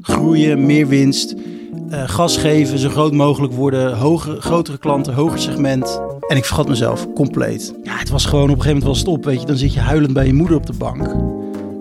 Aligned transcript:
Groeien, 0.00 0.66
meer 0.66 0.88
winst, 0.88 1.34
uh, 1.90 2.08
gas 2.08 2.36
geven, 2.36 2.78
zo 2.78 2.88
groot 2.88 3.12
mogelijk 3.12 3.52
worden, 3.52 3.96
hogere, 3.96 4.40
grotere 4.40 4.78
klanten, 4.78 5.14
hoger 5.14 5.38
segment. 5.38 6.00
En 6.28 6.36
ik 6.36 6.44
vergat 6.44 6.68
mezelf 6.68 7.12
compleet. 7.12 7.74
Ja, 7.82 7.96
het 7.96 8.08
was 8.08 8.24
gewoon 8.24 8.50
op 8.50 8.56
een 8.56 8.62
gegeven 8.62 8.78
moment 8.78 8.84
wel 8.84 9.14
stop, 9.14 9.24
weet 9.24 9.40
je. 9.40 9.46
Dan 9.46 9.56
zit 9.56 9.74
je 9.74 9.80
huilend 9.80 10.12
bij 10.12 10.26
je 10.26 10.32
moeder 10.34 10.56
op 10.56 10.66
de 10.66 10.72
bank. 10.72 11.16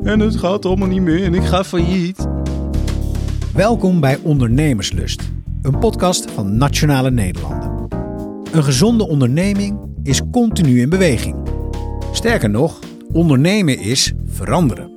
En 0.03 0.19
het 0.19 0.35
gaat 0.35 0.65
allemaal 0.65 0.87
niet 0.87 1.01
meer 1.01 1.23
en 1.23 1.33
ik 1.33 1.43
ga 1.43 1.63
failliet. 1.63 2.27
Welkom 3.53 3.99
bij 3.99 4.19
Ondernemerslust, 4.21 5.29
een 5.61 5.79
podcast 5.79 6.31
van 6.31 6.57
Nationale 6.57 7.11
Nederlanden. 7.11 7.87
Een 8.51 8.63
gezonde 8.63 9.07
onderneming 9.07 9.79
is 10.03 10.21
continu 10.31 10.81
in 10.81 10.89
beweging. 10.89 11.35
Sterker 12.11 12.49
nog, 12.49 12.79
ondernemen 13.11 13.79
is 13.79 14.13
veranderen. 14.27 14.91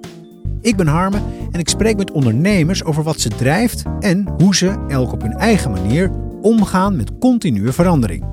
Ik 0.60 0.76
ben 0.76 0.86
Harme 0.86 1.18
en 1.54 1.60
ik 1.60 1.68
spreek 1.68 1.96
met 1.96 2.10
ondernemers 2.10 2.84
over 2.84 3.02
wat 3.02 3.20
ze 3.20 3.28
drijft 3.28 3.82
en 4.00 4.34
hoe 4.36 4.54
ze, 4.54 4.84
elk 4.88 5.12
op 5.12 5.22
hun 5.22 5.32
eigen 5.32 5.70
manier, 5.70 6.10
omgaan 6.40 6.96
met 6.96 7.18
continue 7.18 7.72
verandering. 7.72 8.24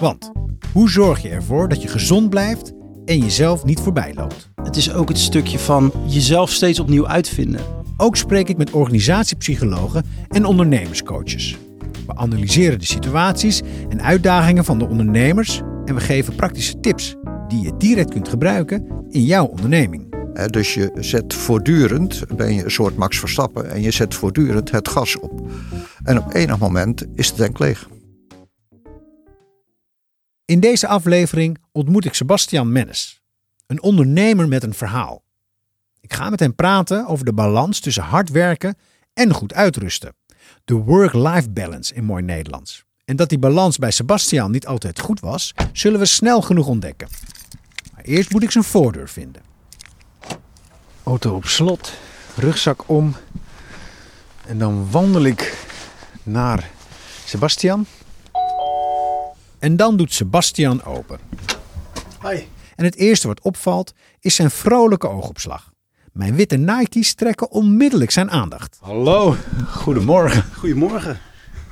Want 0.00 0.32
hoe 0.72 0.90
zorg 0.90 1.22
je 1.22 1.28
ervoor 1.28 1.68
dat 1.68 1.82
je 1.82 1.88
gezond 1.88 2.30
blijft 2.30 2.72
en 3.04 3.18
jezelf 3.18 3.64
niet 3.64 3.80
voorbij 3.80 4.14
loopt? 4.14 4.50
Het 4.62 4.76
is 4.76 4.92
ook 4.92 5.08
het 5.08 5.18
stukje 5.18 5.58
van 5.58 5.92
jezelf 6.06 6.50
steeds 6.50 6.80
opnieuw 6.80 7.06
uitvinden. 7.06 7.60
Ook 7.96 8.16
spreek 8.16 8.48
ik 8.48 8.56
met 8.56 8.70
organisatiepsychologen 8.70 10.04
en 10.28 10.44
ondernemerscoaches. 10.44 11.56
We 12.06 12.14
analyseren 12.14 12.78
de 12.78 12.86
situaties 12.86 13.62
en 13.88 14.02
uitdagingen 14.02 14.64
van 14.64 14.78
de 14.78 14.88
ondernemers 14.88 15.60
en 15.84 15.94
we 15.94 16.00
geven 16.00 16.34
praktische 16.34 16.80
tips 16.80 17.14
die 17.48 17.60
je 17.60 17.76
direct 17.78 18.10
kunt 18.10 18.28
gebruiken 18.28 18.86
in 19.08 19.24
jouw 19.24 19.46
onderneming. 19.46 20.11
Dus 20.50 20.74
je 20.74 20.92
zet 20.94 21.34
voortdurend, 21.34 22.36
ben 22.36 22.54
je 22.54 22.64
een 22.64 22.70
soort 22.70 22.96
Max 22.96 23.18
Verstappen, 23.18 23.70
en 23.70 23.82
je 23.82 23.90
zet 23.90 24.14
voortdurend 24.14 24.70
het 24.70 24.88
gas 24.88 25.18
op. 25.18 25.50
En 26.04 26.18
op 26.18 26.34
enig 26.34 26.58
moment 26.58 27.04
is 27.14 27.34
de 27.34 27.42
tank 27.42 27.58
leeg. 27.58 27.88
In 30.44 30.60
deze 30.60 30.86
aflevering 30.86 31.58
ontmoet 31.72 32.04
ik 32.04 32.14
Sebastian 32.14 32.72
Mennes, 32.72 33.22
een 33.66 33.82
ondernemer 33.82 34.48
met 34.48 34.62
een 34.62 34.74
verhaal. 34.74 35.22
Ik 36.00 36.12
ga 36.12 36.30
met 36.30 36.40
hem 36.40 36.54
praten 36.54 37.06
over 37.06 37.24
de 37.24 37.32
balans 37.32 37.80
tussen 37.80 38.02
hard 38.02 38.30
werken 38.30 38.76
en 39.12 39.34
goed 39.34 39.54
uitrusten. 39.54 40.14
De 40.64 40.74
work-life 40.74 41.50
balance 41.50 41.94
in 41.94 42.04
mooi 42.04 42.22
Nederlands. 42.22 42.84
En 43.04 43.16
dat 43.16 43.28
die 43.28 43.38
balans 43.38 43.78
bij 43.78 43.90
Sebastian 43.90 44.50
niet 44.50 44.66
altijd 44.66 45.00
goed 45.00 45.20
was, 45.20 45.54
zullen 45.72 45.98
we 45.98 46.06
snel 46.06 46.42
genoeg 46.42 46.66
ontdekken. 46.66 47.08
Maar 47.94 48.04
eerst 48.04 48.30
moet 48.32 48.42
ik 48.42 48.50
zijn 48.50 48.64
voordeur 48.64 49.08
vinden. 49.08 49.51
Auto 51.04 51.34
op 51.34 51.44
slot, 51.44 51.92
rugzak 52.36 52.82
om. 52.86 53.14
En 54.46 54.58
dan 54.58 54.90
wandel 54.90 55.24
ik 55.24 55.66
naar 56.22 56.70
Sebastian. 57.24 57.86
En 59.58 59.76
dan 59.76 59.96
doet 59.96 60.12
Sebastian 60.12 60.84
open. 60.84 61.18
Hoi. 62.18 62.48
En 62.76 62.84
het 62.84 62.96
eerste 62.96 63.26
wat 63.26 63.40
opvalt 63.40 63.92
is 64.20 64.34
zijn 64.34 64.50
vrolijke 64.50 65.08
oogopslag. 65.08 65.72
Mijn 66.12 66.34
witte 66.34 66.56
Nike's 66.56 67.14
trekken 67.14 67.50
onmiddellijk 67.50 68.10
zijn 68.10 68.30
aandacht. 68.30 68.78
Hallo, 68.80 69.36
goedemorgen. 69.68 70.44
Goedemorgen. 70.56 71.20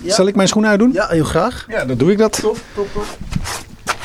Ja. 0.03 0.15
Zal 0.15 0.27
ik 0.27 0.35
mijn 0.35 0.49
schoenen 0.49 0.71
uitdoen? 0.71 0.93
Ja, 0.93 1.09
heel 1.09 1.25
graag. 1.25 1.65
Ja, 1.69 1.85
dan 1.85 1.97
doe 1.97 2.13
ik 2.13 2.19
dat. 2.19 2.41
Tof, 2.41 2.63
tof, 2.75 2.93
tof. 2.93 3.19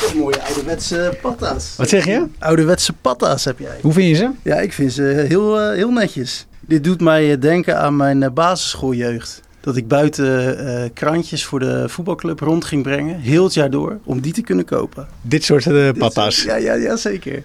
Wat 0.01 0.13
mooie 0.13 0.41
ouderwetse 0.41 1.17
patta's. 1.21 1.75
Wat 1.77 1.89
zeg 1.89 2.05
je? 2.05 2.25
Ouderwetse 2.39 2.93
patta's 2.93 3.45
heb 3.45 3.59
jij. 3.59 3.77
Hoe 3.81 3.93
vind 3.93 4.07
je 4.07 4.15
ze? 4.15 4.29
Ja, 4.41 4.55
ik 4.55 4.73
vind 4.73 4.93
ze 4.93 5.25
heel, 5.27 5.61
uh, 5.61 5.75
heel 5.75 5.91
netjes. 5.91 6.45
Dit 6.59 6.83
doet 6.83 7.01
mij 7.01 7.31
uh, 7.31 7.41
denken 7.41 7.79
aan 7.79 7.95
mijn 7.95 8.33
basisschooljeugd. 8.33 9.41
Dat 9.61 9.75
ik 9.75 9.87
buiten 9.87 10.93
krantjes 10.93 11.45
voor 11.45 11.59
de 11.59 11.89
voetbalclub 11.89 12.39
rond 12.39 12.65
ging 12.65 12.83
brengen, 12.83 13.19
heel 13.19 13.43
het 13.43 13.53
jaar 13.53 13.69
door, 13.69 13.99
om 14.03 14.21
die 14.21 14.33
te 14.33 14.41
kunnen 14.41 14.65
kopen. 14.65 15.07
Dit 15.21 15.43
soort 15.43 15.65
uh, 15.65 15.91
patta's? 15.97 16.43
Ja, 16.43 16.55
ja, 16.55 16.73
ja, 16.73 16.95
zeker. 16.95 17.43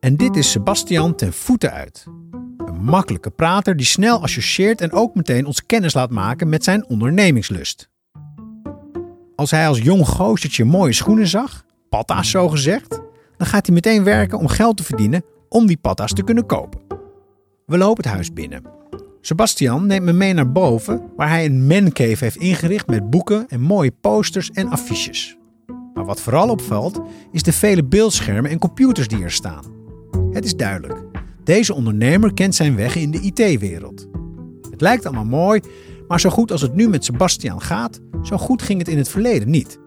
En 0.00 0.16
dit 0.16 0.36
is 0.36 0.50
Sebastian 0.50 1.14
ten 1.14 1.32
voeten 1.32 1.72
uit. 1.72 2.06
Makkelijke 2.84 3.30
prater 3.30 3.76
die 3.76 3.86
snel 3.86 4.22
associeert 4.22 4.80
en 4.80 4.92
ook 4.92 5.14
meteen 5.14 5.46
ons 5.46 5.66
kennis 5.66 5.94
laat 5.94 6.10
maken 6.10 6.48
met 6.48 6.64
zijn 6.64 6.88
ondernemingslust. 6.88 7.88
Als 9.36 9.50
hij 9.50 9.68
als 9.68 9.78
jong 9.78 10.06
gozertje 10.06 10.64
mooie 10.64 10.92
schoenen 10.92 11.26
zag, 11.26 11.64
patta's 11.88 12.30
zo 12.30 12.48
gezegd, 12.48 13.00
dan 13.36 13.46
gaat 13.46 13.66
hij 13.66 13.74
meteen 13.74 14.04
werken 14.04 14.38
om 14.38 14.48
geld 14.48 14.76
te 14.76 14.84
verdienen 14.84 15.24
om 15.48 15.66
die 15.66 15.76
patta's 15.76 16.12
te 16.12 16.24
kunnen 16.24 16.46
kopen. 16.46 16.80
We 17.66 17.78
lopen 17.78 18.04
het 18.04 18.12
huis 18.12 18.32
binnen. 18.32 18.62
Sebastian 19.20 19.86
neemt 19.86 20.04
me 20.04 20.12
mee 20.12 20.32
naar 20.32 20.52
boven, 20.52 21.02
waar 21.16 21.28
hij 21.28 21.44
een 21.44 21.66
mancave 21.66 22.24
heeft 22.24 22.36
ingericht 22.36 22.86
met 22.86 23.10
boeken 23.10 23.48
en 23.48 23.60
mooie 23.60 23.92
posters 24.00 24.50
en 24.50 24.68
affiches. 24.70 25.36
Maar 25.94 26.04
wat 26.04 26.20
vooral 26.20 26.48
opvalt, 26.48 27.00
is 27.32 27.42
de 27.42 27.52
vele 27.52 27.84
beeldschermen 27.84 28.50
en 28.50 28.58
computers 28.58 29.08
die 29.08 29.22
er 29.22 29.32
staan. 29.32 29.64
Het 30.32 30.44
is 30.44 30.56
duidelijk. 30.56 31.13
Deze 31.44 31.74
ondernemer 31.74 32.34
kent 32.34 32.54
zijn 32.54 32.76
weg 32.76 32.96
in 32.96 33.10
de 33.10 33.20
IT-wereld. 33.20 34.08
Het 34.70 34.80
lijkt 34.80 35.06
allemaal 35.06 35.24
mooi, 35.24 35.60
maar 36.08 36.20
zo 36.20 36.30
goed 36.30 36.52
als 36.52 36.60
het 36.60 36.74
nu 36.74 36.88
met 36.88 37.04
Sebastian 37.04 37.62
gaat, 37.62 38.00
zo 38.22 38.36
goed 38.36 38.62
ging 38.62 38.78
het 38.78 38.88
in 38.88 38.98
het 38.98 39.08
verleden 39.08 39.50
niet. 39.50 39.78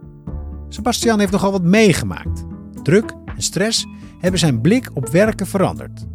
Sebastian 0.70 1.20
heeft 1.20 1.32
nogal 1.32 1.52
wat 1.52 1.64
meegemaakt. 1.64 2.46
Druk 2.84 3.14
en 3.26 3.42
stress 3.42 3.86
hebben 4.20 4.40
zijn 4.40 4.62
blik 4.62 4.90
op 4.94 5.10
werken 5.10 5.48
veranderd. 5.48 6.06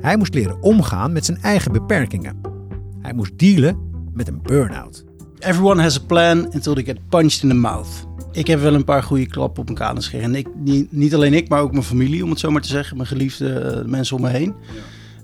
Hij 0.00 0.16
moest 0.16 0.34
leren 0.34 0.62
omgaan 0.62 1.12
met 1.12 1.24
zijn 1.24 1.38
eigen 1.42 1.72
beperkingen. 1.72 2.40
Hij 3.00 3.12
moest 3.12 3.38
dealen 3.38 3.90
met 4.12 4.28
een 4.28 4.42
burn-out. 4.42 5.09
Everyone 5.40 5.82
has 5.82 5.96
a 5.96 6.04
plan 6.06 6.54
until 6.54 6.74
they 6.74 6.84
get 6.84 7.08
punched 7.08 7.42
in 7.42 7.48
the 7.48 7.54
mouth. 7.54 7.88
Ik 8.32 8.46
heb 8.46 8.60
wel 8.60 8.74
een 8.74 8.84
paar 8.84 9.02
goede 9.02 9.26
klappen 9.26 9.60
op 9.60 9.64
mijn 9.64 9.78
kanus 9.78 10.04
gekregen. 10.04 10.28
En 10.28 10.34
ik, 10.34 10.48
niet, 10.54 10.92
niet 10.92 11.14
alleen 11.14 11.34
ik, 11.34 11.48
maar 11.48 11.60
ook 11.60 11.72
mijn 11.72 11.84
familie, 11.84 12.24
om 12.24 12.30
het 12.30 12.38
zo 12.38 12.50
maar 12.50 12.62
te 12.62 12.68
zeggen. 12.68 12.96
Mijn 12.96 13.08
geliefde 13.08 13.82
mensen 13.86 14.16
om 14.16 14.22
me 14.22 14.28
heen. 14.28 14.54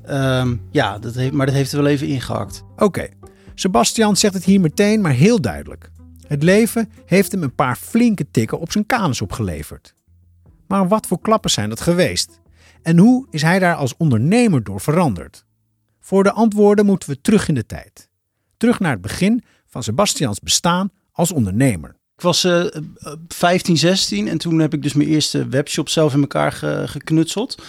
Ja, 0.07 0.41
um, 0.41 0.61
ja 0.71 0.99
dat 0.99 1.15
heeft, 1.15 1.33
maar 1.33 1.47
dat 1.47 1.55
heeft 1.55 1.73
er 1.73 1.83
wel 1.83 1.91
even 1.91 2.07
ingehakt. 2.07 2.65
Oké, 2.73 2.85
okay. 2.85 3.13
Sebastian 3.55 4.17
zegt 4.17 4.35
het 4.35 4.45
hier 4.45 4.61
meteen, 4.61 5.01
maar 5.01 5.13
heel 5.13 5.41
duidelijk. 5.41 5.91
Het 6.27 6.43
leven 6.43 6.91
heeft 7.07 7.33
hem 7.33 7.43
een 7.43 7.55
paar 7.55 7.77
flinke 7.77 8.31
tikken 8.31 8.61
op 8.61 8.73
zijn 8.73 8.87
kanus 8.87 9.23
opgeleverd. 9.23 9.95
Maar 10.67 10.89
wat 10.89 11.07
voor 11.07 11.21
klappen 11.21 11.51
zijn 11.51 11.69
dat 11.69 11.81
geweest? 11.81 12.41
En 12.83 12.99
hoe 12.99 13.27
is 13.31 13.43
hij 13.43 13.59
daar 13.59 13.75
als 13.75 13.97
ondernemer 13.97 14.65
door 14.65 14.81
veranderd? 14.81 15.45
Voor 16.01 16.23
de 16.23 16.33
antwoorden 16.33 16.87
moeten 16.87 17.09
we 17.09 17.21
terug 17.21 17.49
in 17.49 17.55
de 17.55 17.67
tijd. 17.67 18.09
Terug 18.57 18.81
naar 18.81 18.93
het 18.93 19.01
begin 19.01 19.45
van 19.77 19.85
Sebastians 19.85 20.41
bestaan 20.41 20.91
als 21.13 21.33
ondernemer. 21.33 21.97
Ik 22.17 22.23
was 22.23 22.45
uh, 22.45 22.67
15, 23.29 23.77
16 23.77 24.29
en 24.29 24.39
toen 24.39 24.59
heb 24.59 24.75
ik 24.75 24.83
dus 24.83 24.95
mijn 24.95 25.09
eerste 25.09 25.49
webshop 25.49 25.89
zelf 25.89 26.15
in 26.15 26.21
elkaar 26.21 26.53
ge, 26.53 26.83
geknutseld. 26.87 27.63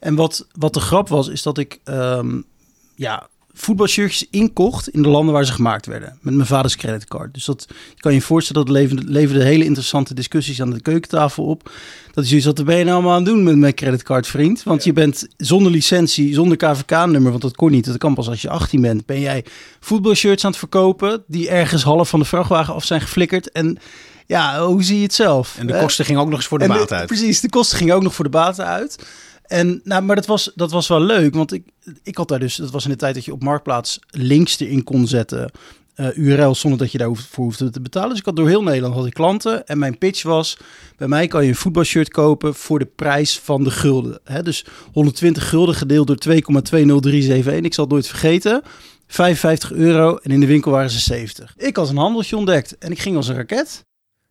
En 0.00 0.14
wat, 0.14 0.46
wat 0.52 0.74
de 0.74 0.80
grap 0.80 1.08
was, 1.08 1.28
is 1.28 1.42
dat 1.42 1.58
ik 1.58 1.80
um, 1.84 2.44
ja, 2.94 3.28
voetbalshirtjes 3.54 4.26
inkocht 4.30 4.88
in 4.88 5.02
de 5.02 5.08
landen 5.08 5.34
waar 5.34 5.44
ze 5.44 5.52
gemaakt 5.52 5.86
werden. 5.86 6.18
Met 6.20 6.34
mijn 6.34 6.46
vaders 6.46 6.76
creditcard. 6.76 7.34
Dus 7.34 7.44
dat 7.44 7.66
je 7.68 8.00
kan 8.00 8.14
je 8.14 8.20
voorstellen, 8.20 8.64
dat 8.64 8.74
leverde, 8.74 9.02
leverde 9.06 9.44
hele 9.44 9.64
interessante 9.64 10.14
discussies 10.14 10.60
aan 10.60 10.70
de 10.70 10.80
keukentafel 10.80 11.44
op. 11.44 11.70
Dat 12.12 12.24
is 12.24 12.28
zoiets, 12.28 12.46
wat 12.46 12.64
ben 12.64 12.76
je 12.76 12.84
nou 12.84 12.94
allemaal 12.94 13.12
aan 13.12 13.24
het 13.24 13.34
doen 13.34 13.42
met 13.42 13.56
mijn 13.56 13.74
creditcard 13.74 14.26
vriend? 14.26 14.62
Want 14.62 14.84
ja. 14.84 14.90
je 14.90 14.92
bent 14.92 15.26
zonder 15.36 15.72
licentie, 15.72 16.34
zonder 16.34 16.56
KVK-nummer, 16.56 17.30
want 17.30 17.42
dat 17.42 17.56
kon 17.56 17.70
niet. 17.70 17.84
Dat 17.84 17.98
kan 17.98 18.14
pas 18.14 18.28
als 18.28 18.42
je 18.42 18.50
18 18.50 18.80
bent. 18.80 19.06
Ben 19.06 19.20
jij 19.20 19.44
voetbalshirts 19.80 20.44
aan 20.44 20.50
het 20.50 20.58
verkopen 20.58 21.22
die 21.26 21.48
ergens 21.48 21.82
half 21.82 22.08
van 22.08 22.18
de 22.18 22.24
vrachtwagen 22.24 22.74
af 22.74 22.84
zijn 22.84 23.00
geflikkerd 23.00 23.52
en... 23.52 23.78
Ja, 24.26 24.66
hoe 24.66 24.82
zie 24.82 24.96
je 24.96 25.02
het 25.02 25.14
zelf? 25.14 25.56
En 25.58 25.66
de 25.66 25.78
kosten 25.78 26.04
gingen 26.04 26.20
ook 26.20 26.28
nog 26.28 26.38
eens 26.38 26.46
voor 26.46 26.58
de 26.58 26.66
baten 26.66 26.96
uit. 26.96 27.06
Precies, 27.06 27.40
de 27.40 27.48
kosten 27.48 27.78
gingen 27.78 27.94
ook 27.94 28.02
nog 28.02 28.14
voor 28.14 28.24
de 28.24 28.30
baten 28.30 28.66
uit. 28.66 28.98
En, 29.44 29.80
nou, 29.84 30.02
maar 30.02 30.16
dat 30.16 30.26
was, 30.26 30.52
dat 30.54 30.70
was 30.70 30.88
wel 30.88 31.00
leuk, 31.00 31.34
want 31.34 31.52
ik, 31.52 31.64
ik 32.02 32.16
had 32.16 32.28
daar 32.28 32.38
dus, 32.38 32.56
dat 32.56 32.70
was 32.70 32.84
in 32.84 32.90
de 32.90 32.96
tijd 32.96 33.14
dat 33.14 33.24
je 33.24 33.32
op 33.32 33.42
Marktplaats 33.42 33.98
links 34.10 34.60
erin 34.60 34.84
kon 34.84 35.06
zetten, 35.06 35.50
uh, 35.96 36.16
URL 36.16 36.54
zonder 36.54 36.78
dat 36.78 36.92
je 36.92 36.98
daarvoor 36.98 37.44
hoefde 37.44 37.70
te 37.70 37.80
betalen. 37.80 38.08
Dus 38.08 38.18
ik 38.18 38.24
had 38.24 38.36
door 38.36 38.48
heel 38.48 38.62
Nederland 38.62 38.94
had 38.94 39.06
ik 39.06 39.14
klanten 39.14 39.66
en 39.66 39.78
mijn 39.78 39.98
pitch 39.98 40.22
was, 40.22 40.58
bij 40.96 41.08
mij 41.08 41.26
kan 41.26 41.42
je 41.42 41.48
een 41.48 41.54
voetbalshirt 41.54 42.08
kopen 42.08 42.54
voor 42.54 42.78
de 42.78 42.90
prijs 42.96 43.38
van 43.38 43.64
de 43.64 43.70
gulden. 43.70 44.20
Hè? 44.24 44.42
Dus 44.42 44.64
120 44.92 45.48
gulden 45.48 45.74
gedeeld 45.74 46.06
door 46.06 46.16
2,20371, 46.16 47.64
ik 47.64 47.74
zal 47.74 47.84
het 47.84 47.92
nooit 47.92 48.06
vergeten. 48.06 48.62
55 49.06 49.72
euro 49.72 50.16
en 50.16 50.30
in 50.30 50.40
de 50.40 50.46
winkel 50.46 50.70
waren 50.70 50.90
ze 50.90 51.00
70. 51.00 51.54
Ik 51.56 51.76
had 51.76 51.88
een 51.88 51.96
handeltje 51.96 52.36
ontdekt 52.36 52.78
en 52.78 52.90
ik 52.90 52.98
ging 52.98 53.16
als 53.16 53.28
een 53.28 53.36
raket. 53.36 53.84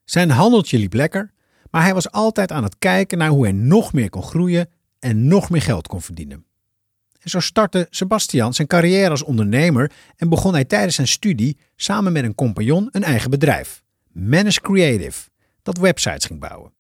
Zijn 0.04 0.30
handeltje 0.30 0.78
liep 0.78 0.94
lekker, 0.94 1.32
maar 1.72 1.84
hij 1.84 1.94
was 1.94 2.12
altijd 2.12 2.52
aan 2.52 2.64
het 2.64 2.76
kijken 2.80 3.18
naar 3.18 3.30
hoe 3.30 3.44
hij 3.44 3.52
nog 3.52 3.94
meer 3.94 4.10
kon 4.10 4.24
groeien 4.24 4.70
en 5.04 5.28
nog 5.28 5.50
meer 5.50 5.62
geld 5.62 5.88
kon 5.88 6.02
verdienen. 6.02 6.46
En 7.20 7.30
zo 7.30 7.40
startte 7.40 7.88
Sebastian 7.90 8.54
zijn 8.54 8.68
carrière 8.68 9.10
als 9.10 9.24
ondernemer 9.24 9.92
en 10.16 10.30
begon 10.30 10.54
hij 10.54 10.66
tijdens 10.66 10.96
zijn 10.96 11.08
studie 11.08 11.58
samen 11.76 12.14
met 12.14 12.24
een 12.24 12.36
compagnon 12.36 12.88
een 12.92 13.04
eigen 13.04 13.30
bedrijf, 13.30 13.84
Manage 14.12 14.62
Creative, 14.62 15.30
dat 15.62 15.78
websites 15.78 16.26
ging 16.26 16.40
bouwen. 16.40 16.72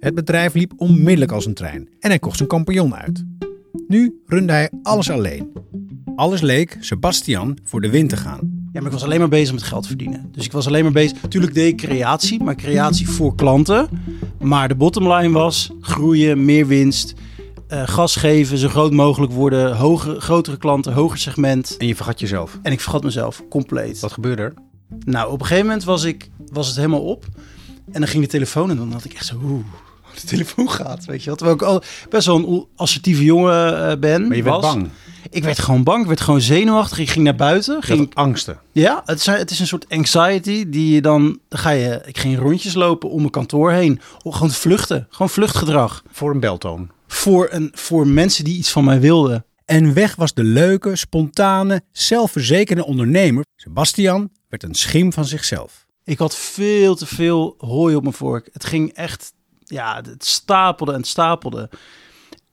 Het 0.00 0.14
bedrijf 0.14 0.54
liep 0.54 0.72
onmiddellijk 0.76 1.32
als 1.32 1.46
een 1.46 1.54
trein 1.54 1.88
en 2.00 2.08
hij 2.08 2.18
kocht 2.18 2.36
zijn 2.36 2.48
compagnon 2.48 2.94
uit. 2.94 3.24
Nu 3.88 4.22
runde 4.26 4.52
hij 4.52 4.70
alles 4.82 5.10
alleen. 5.10 5.52
Alles 6.16 6.40
leek 6.40 6.76
Sebastian 6.80 7.58
voor 7.62 7.80
de 7.80 7.90
wind 7.90 8.08
te 8.08 8.16
gaan. 8.16 8.40
Ja, 8.72 8.80
maar 8.80 8.86
ik 8.86 8.92
was 8.92 9.04
alleen 9.04 9.18
maar 9.18 9.28
bezig 9.28 9.54
met 9.54 9.62
geld 9.62 9.86
verdienen. 9.86 10.28
Dus 10.32 10.44
ik 10.44 10.52
was 10.52 10.66
alleen 10.66 10.82
maar 10.82 10.92
bezig. 10.92 11.22
Natuurlijk 11.22 11.54
deed 11.54 11.72
ik 11.72 11.76
creatie, 11.76 12.42
maar 12.42 12.54
creatie 12.54 13.08
voor 13.08 13.34
klanten. 13.34 13.88
Maar 14.40 14.68
de 14.68 14.74
bottomline 14.74 15.30
was 15.30 15.70
groeien, 15.80 16.44
meer 16.44 16.66
winst, 16.66 17.14
eh, 17.68 17.88
gas 17.88 18.16
geven, 18.16 18.58
zo 18.58 18.68
groot 18.68 18.92
mogelijk 18.92 19.32
worden, 19.32 19.76
hoger, 19.76 20.20
grotere 20.20 20.56
klanten, 20.56 20.92
hoger 20.92 21.18
segment. 21.18 21.76
En 21.76 21.86
je 21.86 21.96
vergat 21.96 22.20
jezelf. 22.20 22.58
En 22.62 22.72
ik 22.72 22.80
vergat 22.80 23.02
mezelf 23.02 23.42
compleet. 23.50 24.00
Wat 24.00 24.12
gebeurde 24.12 24.42
er? 24.42 24.54
Nou, 25.04 25.30
op 25.32 25.40
een 25.40 25.46
gegeven 25.46 25.66
moment 25.66 25.84
was, 25.84 26.04
ik, 26.04 26.30
was 26.52 26.66
het 26.66 26.76
helemaal 26.76 27.04
op. 27.04 27.26
En 27.92 28.00
dan 28.00 28.08
ging 28.08 28.22
de 28.22 28.30
telefoon 28.30 28.70
en 28.70 28.76
dan 28.76 28.92
had 28.92 29.04
ik 29.04 29.12
echt 29.12 29.26
zo... 29.26 29.40
Oeh, 29.42 29.64
de 30.20 30.26
telefoon 30.26 30.70
gaat, 30.70 31.04
weet 31.04 31.20
je 31.20 31.26
wel. 31.26 31.36
Terwijl 31.36 31.56
ik 31.58 31.64
al 31.64 31.82
best 32.10 32.26
wel 32.26 32.36
een 32.36 32.66
assertieve 32.76 33.24
jongen 33.24 33.72
uh, 33.72 33.98
ben. 33.98 34.26
Maar 34.26 34.36
je 34.36 34.42
werd 34.42 34.60
was. 34.60 34.74
bang. 34.74 34.88
Ik 35.30 35.44
werd 35.44 35.58
gewoon 35.58 35.82
bang, 35.82 36.00
ik 36.00 36.06
werd 36.06 36.20
gewoon 36.20 36.40
zenuwachtig. 36.40 36.98
Ik 36.98 37.10
ging 37.10 37.24
naar 37.24 37.34
buiten. 37.34 37.82
Ging, 37.82 38.14
angsten. 38.14 38.60
ja, 38.72 39.02
het 39.04 39.18
is, 39.18 39.26
het 39.26 39.50
is 39.50 39.60
een 39.60 39.66
soort 39.66 39.88
anxiety 39.88 40.68
die 40.68 40.94
je 40.94 41.00
dan... 41.00 41.38
dan 41.48 41.58
ga 41.58 41.70
je, 41.70 42.02
ik 42.04 42.18
ging 42.18 42.38
rondjes 42.38 42.74
lopen 42.74 43.10
om 43.10 43.18
mijn 43.18 43.30
kantoor 43.30 43.70
heen. 43.70 44.00
Gewoon 44.22 44.48
te 44.48 44.54
vluchten. 44.54 45.06
Gewoon 45.10 45.30
vluchtgedrag. 45.30 46.02
Voor 46.10 46.30
een 46.30 46.40
beltoon. 46.40 46.90
Voor, 47.06 47.48
een, 47.50 47.72
voor 47.74 48.06
mensen 48.06 48.44
die 48.44 48.56
iets 48.56 48.70
van 48.70 48.84
mij 48.84 49.00
wilden. 49.00 49.44
En 49.64 49.94
weg 49.94 50.14
was 50.16 50.34
de 50.34 50.42
leuke, 50.42 50.96
spontane, 50.96 51.82
zelfverzekerde 51.92 52.84
ondernemer. 52.84 53.44
Sebastian 53.56 54.30
werd 54.48 54.62
een 54.62 54.74
schim 54.74 55.12
van 55.12 55.24
zichzelf. 55.24 55.86
Ik 56.04 56.18
had 56.18 56.36
veel 56.36 56.94
te 56.94 57.06
veel 57.06 57.54
hooi 57.58 57.94
op 57.94 58.02
mijn 58.02 58.14
vork. 58.14 58.48
Het 58.52 58.64
ging 58.64 58.92
echt, 58.92 59.32
ja, 59.64 60.00
het 60.04 60.24
stapelde 60.24 60.92
en 60.92 61.04
stapelde. 61.04 61.70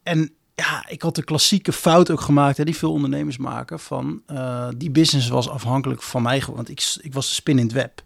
En 0.04 0.36
ja, 0.56 0.86
ik 0.88 1.02
had 1.02 1.16
de 1.16 1.24
klassieke 1.24 1.72
fout 1.72 2.12
ook 2.12 2.22
gemaakt, 2.22 2.58
hè, 2.58 2.64
die 2.64 2.76
veel 2.76 2.92
ondernemers 2.92 3.38
maken. 3.38 3.80
Van 3.80 4.22
eh, 4.26 4.68
die 4.78 4.92
business 4.92 5.28
was 5.28 5.50
afhankelijk 5.50 6.02
van 6.02 6.22
mij, 6.22 6.42
gewoon, 6.42 6.56
want 6.56 6.70
ik, 6.70 6.96
ik 7.02 7.14
was 7.14 7.28
de 7.28 7.34
spin 7.34 7.58
in 7.60 7.66
het 7.66 7.74
web. 7.74 8.04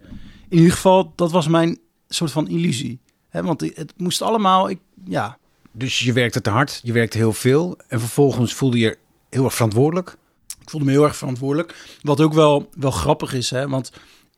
In 0.49 0.57
ieder 0.57 0.71
geval, 0.71 1.13
dat 1.15 1.31
was 1.31 1.47
mijn 1.47 1.79
soort 2.07 2.31
van 2.31 2.47
illusie. 2.47 2.99
Hè, 3.29 3.43
want 3.43 3.61
het 3.61 3.93
moest 3.97 4.21
allemaal, 4.21 4.69
ik, 4.69 4.79
ja, 5.05 5.37
Dus 5.71 5.99
je 5.99 6.13
werkte 6.13 6.41
te 6.41 6.49
hard, 6.49 6.79
je 6.83 6.91
werkte 6.91 7.17
heel 7.17 7.33
veel. 7.33 7.77
En 7.87 7.99
vervolgens 7.99 8.53
voelde 8.53 8.77
je 8.77 8.85
je 8.85 8.97
heel 9.29 9.43
erg 9.43 9.53
verantwoordelijk. 9.53 10.17
ik 10.61 10.69
voelde 10.69 10.85
me 10.85 10.91
heel 10.91 11.03
erg 11.03 11.15
verantwoordelijk. 11.17 11.97
Wat 12.01 12.21
ook 12.21 12.33
wel, 12.33 12.69
wel 12.73 12.91
grappig 12.91 13.33
is, 13.33 13.49
hè, 13.49 13.67
want 13.67 13.91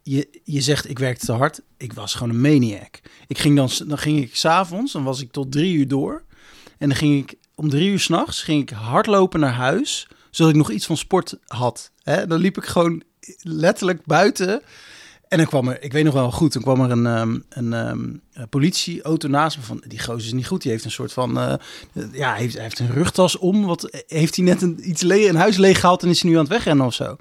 je, 0.03 0.41
je 0.43 0.61
zegt 0.61 0.89
ik 0.89 0.99
werkte 0.99 1.25
te 1.25 1.31
hard. 1.31 1.61
Ik 1.77 1.93
was 1.93 2.13
gewoon 2.13 2.29
een 2.29 2.41
maniac. 2.41 2.99
Ik 3.27 3.37
ging 3.37 3.55
dan, 3.55 3.69
dan 3.87 3.97
ging 3.97 4.21
ik 4.21 4.35
s'avonds, 4.35 4.91
dan 4.91 5.03
was 5.03 5.21
ik 5.21 5.31
tot 5.31 5.51
drie 5.51 5.75
uur 5.75 5.87
door. 5.87 6.23
En 6.77 6.89
dan 6.89 6.97
ging 6.97 7.23
ik 7.23 7.37
om 7.61 7.69
drie 7.69 7.89
uur 7.89 7.99
s'nachts 7.99 8.43
ging 8.43 8.61
ik 8.61 8.69
hardlopen 8.69 9.39
naar 9.39 9.53
huis, 9.53 10.07
zodat 10.29 10.51
ik 10.51 10.57
nog 10.57 10.71
iets 10.71 10.85
van 10.85 10.97
sport 10.97 11.37
had. 11.47 11.91
Hè? 12.03 12.27
Dan 12.27 12.39
liep 12.39 12.57
ik 12.57 12.65
gewoon 12.65 13.03
letterlijk 13.41 14.05
buiten. 14.05 14.61
En 15.27 15.37
dan 15.37 15.45
kwam 15.45 15.67
er, 15.67 15.83
ik 15.83 15.91
weet 15.91 16.03
nog 16.03 16.13
wel 16.13 16.31
goed, 16.31 16.51
toen 16.51 16.61
kwam 16.61 16.81
er 16.81 16.91
een, 16.91 17.05
ehm, 17.05 17.39
een, 17.49 17.73
ehm, 17.73 17.99
een 18.33 18.49
politieauto 18.49 19.27
naast 19.27 19.57
me 19.57 19.63
van, 19.63 19.83
die 19.87 19.99
gozer 19.99 20.25
is 20.25 20.33
niet 20.33 20.47
goed. 20.47 20.61
Die 20.61 20.71
heeft 20.71 20.85
een 20.85 20.91
soort 20.91 21.13
van, 21.13 21.39
eh, 21.39 21.53
ja, 22.11 22.29
hij 22.29 22.39
heeft, 22.39 22.53
hij 22.53 22.63
heeft 22.63 22.79
een 22.79 22.91
rugtas 22.91 23.37
om. 23.37 23.65
Wat 23.65 24.03
heeft 24.07 24.35
hij 24.35 24.45
net 24.45 24.61
een, 24.61 24.89
iets 24.89 25.01
le 25.01 25.27
een 25.27 25.35
huis 25.35 25.57
leeggehaald 25.57 26.03
en 26.03 26.09
is 26.09 26.21
hij 26.21 26.29
nu 26.29 26.35
aan 26.35 26.43
het 26.43 26.53
wegrennen 26.53 26.85
of 26.85 26.93
zo? 26.93 27.15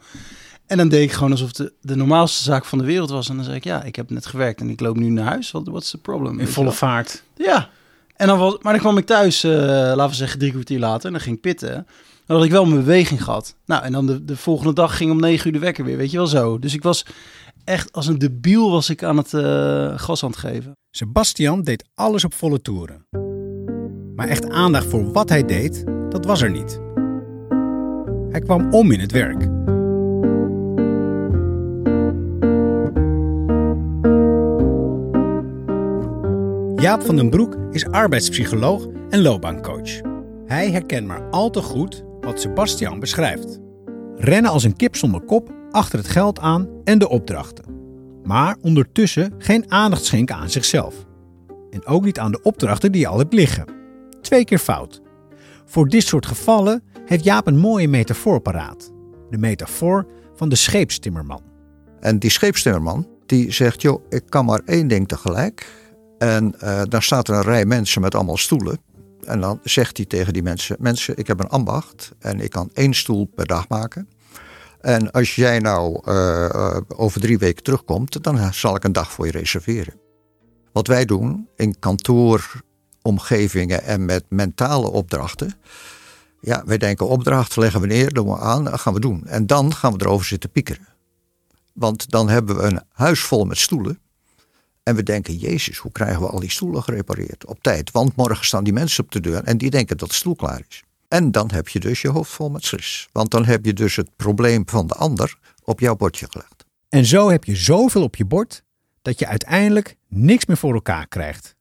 En 0.66 0.76
dan 0.76 0.88
deed 0.88 1.02
ik 1.02 1.12
gewoon 1.12 1.30
alsof 1.30 1.48
het 1.48 1.56
de, 1.56 1.72
de 1.80 1.96
normaalste 1.96 2.42
zaak 2.42 2.64
van 2.64 2.78
de 2.78 2.84
wereld 2.84 3.10
was. 3.10 3.28
En 3.28 3.36
dan 3.36 3.44
zei 3.44 3.56
ik, 3.56 3.64
ja, 3.64 3.82
ik 3.82 3.96
heb 3.96 4.10
net 4.10 4.26
gewerkt 4.26 4.60
en 4.60 4.70
ik 4.70 4.80
loop 4.80 4.96
nu 4.96 5.08
naar 5.08 5.26
huis. 5.26 5.50
Wat 5.50 5.66
what's 5.66 5.90
the 5.90 5.98
problem? 5.98 6.40
In 6.40 6.48
volle 6.48 6.72
vaart. 6.72 7.22
Ja. 7.36 7.70
En 8.20 8.26
dan 8.26 8.38
was, 8.38 8.56
maar 8.60 8.72
dan 8.72 8.80
kwam 8.82 8.98
ik 8.98 9.06
thuis, 9.06 9.44
eh, 9.44 9.50
laten 9.50 10.08
we 10.08 10.14
zeggen 10.14 10.38
drie 10.38 10.52
kwartier 10.52 10.78
later. 10.78 11.06
En 11.06 11.12
dan 11.12 11.20
ging 11.20 11.40
pitten. 11.40 11.86
Dan 12.26 12.36
had 12.36 12.44
ik 12.44 12.50
wel 12.50 12.64
mijn 12.64 12.80
beweging 12.80 13.24
gehad. 13.24 13.54
Nou, 13.66 13.84
en 13.84 13.92
dan 13.92 14.06
de, 14.06 14.24
de 14.24 14.36
volgende 14.36 14.72
dag 14.72 14.96
ging 14.96 15.10
om 15.10 15.20
negen 15.20 15.46
uur 15.46 15.52
de 15.52 15.58
wekker 15.58 15.84
weer. 15.84 15.96
Weet 15.96 16.10
je 16.10 16.16
wel 16.16 16.26
zo. 16.26 16.58
Dus 16.58 16.74
ik 16.74 16.82
was 16.82 17.06
echt 17.64 17.92
als 17.92 18.06
een 18.06 18.18
debiel 18.18 18.70
was 18.70 18.90
ik 18.90 19.02
aan 19.02 19.16
het 19.16 19.34
eh, 19.34 19.98
gas 19.98 20.24
aan 20.24 20.34
geven. 20.34 20.72
Sebastian 20.90 21.62
deed 21.62 21.84
alles 21.94 22.24
op 22.24 22.34
volle 22.34 22.62
toeren. 22.62 23.06
Maar 24.14 24.28
echt 24.28 24.48
aandacht 24.48 24.86
voor 24.86 25.12
wat 25.12 25.28
hij 25.28 25.44
deed, 25.44 25.84
dat 26.08 26.24
was 26.24 26.42
er 26.42 26.50
niet. 26.50 26.80
Hij 28.30 28.40
kwam 28.40 28.74
om 28.74 28.92
in 28.92 29.00
het 29.00 29.12
werk. 29.12 29.48
Jaap 36.80 37.02
van 37.02 37.16
den 37.16 37.30
Broek 37.30 37.56
is 37.70 37.86
arbeidspsycholoog 37.86 38.86
en 39.10 39.22
loopbaancoach. 39.22 40.00
Hij 40.46 40.70
herkent 40.70 41.06
maar 41.06 41.28
al 41.30 41.50
te 41.50 41.62
goed 41.62 42.04
wat 42.20 42.40
Sebastian 42.40 43.00
beschrijft. 43.00 43.60
Rennen 44.16 44.50
als 44.50 44.64
een 44.64 44.76
kip 44.76 44.96
zonder 44.96 45.20
kop 45.20 45.54
achter 45.70 45.98
het 45.98 46.08
geld 46.08 46.38
aan 46.38 46.68
en 46.84 46.98
de 46.98 47.08
opdrachten. 47.08 47.64
Maar 48.24 48.56
ondertussen 48.60 49.34
geen 49.38 49.72
aandacht 49.72 50.04
schenken 50.04 50.36
aan 50.36 50.50
zichzelf. 50.50 50.94
En 51.70 51.86
ook 51.86 52.04
niet 52.04 52.18
aan 52.18 52.32
de 52.32 52.42
opdrachten 52.42 52.92
die 52.92 53.08
al 53.08 53.18
hebt 53.18 53.34
liggen. 53.34 53.64
Twee 54.20 54.44
keer 54.44 54.58
fout. 54.58 55.02
Voor 55.64 55.88
dit 55.88 56.02
soort 56.02 56.26
gevallen 56.26 56.82
heeft 57.04 57.24
Jaap 57.24 57.46
een 57.46 57.58
mooie 57.58 57.88
metafoor 57.88 58.40
paraat. 58.40 58.92
De 59.30 59.38
metafoor 59.38 60.06
van 60.34 60.48
de 60.48 60.56
scheepstimmerman. 60.56 61.42
En 62.00 62.18
die 62.18 62.30
scheepstimmerman, 62.30 63.08
die 63.26 63.52
zegt, 63.52 63.82
joh, 63.82 64.04
ik 64.08 64.22
kan 64.28 64.44
maar 64.44 64.60
één 64.64 64.88
ding 64.88 65.08
tegelijk. 65.08 65.88
En 66.20 66.60
eh, 66.60 66.82
dan 66.88 67.02
staat 67.02 67.28
er 67.28 67.34
een 67.34 67.42
rij 67.42 67.64
mensen 67.64 68.00
met 68.00 68.14
allemaal 68.14 68.36
stoelen. 68.36 68.80
En 69.24 69.40
dan 69.40 69.60
zegt 69.64 69.96
hij 69.96 70.06
tegen 70.06 70.32
die 70.32 70.42
mensen, 70.42 70.76
mensen, 70.78 71.16
ik 71.16 71.26
heb 71.26 71.40
een 71.40 71.48
ambacht 71.48 72.12
en 72.18 72.40
ik 72.40 72.50
kan 72.50 72.70
één 72.72 72.94
stoel 72.94 73.30
per 73.34 73.46
dag 73.46 73.68
maken. 73.68 74.08
En 74.80 75.10
als 75.10 75.34
jij 75.34 75.58
nou 75.58 76.00
eh, 76.04 76.76
over 76.88 77.20
drie 77.20 77.38
weken 77.38 77.62
terugkomt, 77.62 78.22
dan 78.22 78.54
zal 78.54 78.76
ik 78.76 78.84
een 78.84 78.92
dag 78.92 79.12
voor 79.12 79.26
je 79.26 79.32
reserveren. 79.32 79.94
Wat 80.72 80.86
wij 80.86 81.04
doen 81.04 81.48
in 81.56 81.78
kantooromgevingen 81.78 83.82
en 83.82 84.04
met 84.04 84.24
mentale 84.28 84.90
opdrachten. 84.90 85.54
Ja, 86.40 86.62
wij 86.66 86.78
denken 86.78 87.08
opdracht, 87.08 87.56
leggen 87.56 87.80
we 87.80 87.86
neer, 87.86 88.12
doen 88.12 88.28
we 88.28 88.38
aan, 88.38 88.64
dat 88.64 88.80
gaan 88.80 88.94
we 88.94 89.00
doen. 89.00 89.26
En 89.26 89.46
dan 89.46 89.74
gaan 89.74 89.92
we 89.92 90.04
erover 90.04 90.26
zitten 90.26 90.50
piekeren. 90.50 90.88
Want 91.72 92.10
dan 92.10 92.28
hebben 92.28 92.56
we 92.56 92.62
een 92.62 92.82
huis 92.92 93.20
vol 93.20 93.44
met 93.44 93.58
stoelen. 93.58 93.99
En 94.90 94.96
we 94.96 95.02
denken, 95.02 95.36
Jezus, 95.36 95.78
hoe 95.78 95.92
krijgen 95.92 96.20
we 96.20 96.28
al 96.28 96.40
die 96.40 96.50
stoelen 96.50 96.82
gerepareerd 96.82 97.44
op 97.46 97.62
tijd? 97.62 97.90
Want 97.90 98.16
morgen 98.16 98.44
staan 98.44 98.64
die 98.64 98.72
mensen 98.72 99.04
op 99.04 99.12
de 99.12 99.20
deur 99.20 99.44
en 99.44 99.58
die 99.58 99.70
denken 99.70 99.96
dat 99.96 100.08
de 100.08 100.14
stoel 100.14 100.34
klaar 100.34 100.62
is. 100.68 100.82
En 101.08 101.30
dan 101.30 101.50
heb 101.50 101.68
je 101.68 101.80
dus 101.80 102.00
je 102.00 102.08
hoofd 102.08 102.30
vol 102.30 102.50
met 102.50 102.64
stress. 102.64 103.08
Want 103.12 103.30
dan 103.30 103.44
heb 103.44 103.64
je 103.64 103.72
dus 103.72 103.96
het 103.96 104.16
probleem 104.16 104.62
van 104.68 104.86
de 104.86 104.94
ander 104.94 105.38
op 105.64 105.80
jouw 105.80 105.96
bordje 105.96 106.26
gelegd. 106.30 106.64
En 106.88 107.04
zo 107.06 107.30
heb 107.30 107.44
je 107.44 107.56
zoveel 107.56 108.02
op 108.02 108.16
je 108.16 108.24
bord 108.24 108.62
dat 109.02 109.18
je 109.18 109.26
uiteindelijk 109.26 109.96
niks 110.08 110.46
meer 110.46 110.56
voor 110.56 110.74
elkaar 110.74 111.06
krijgt. 111.06 111.56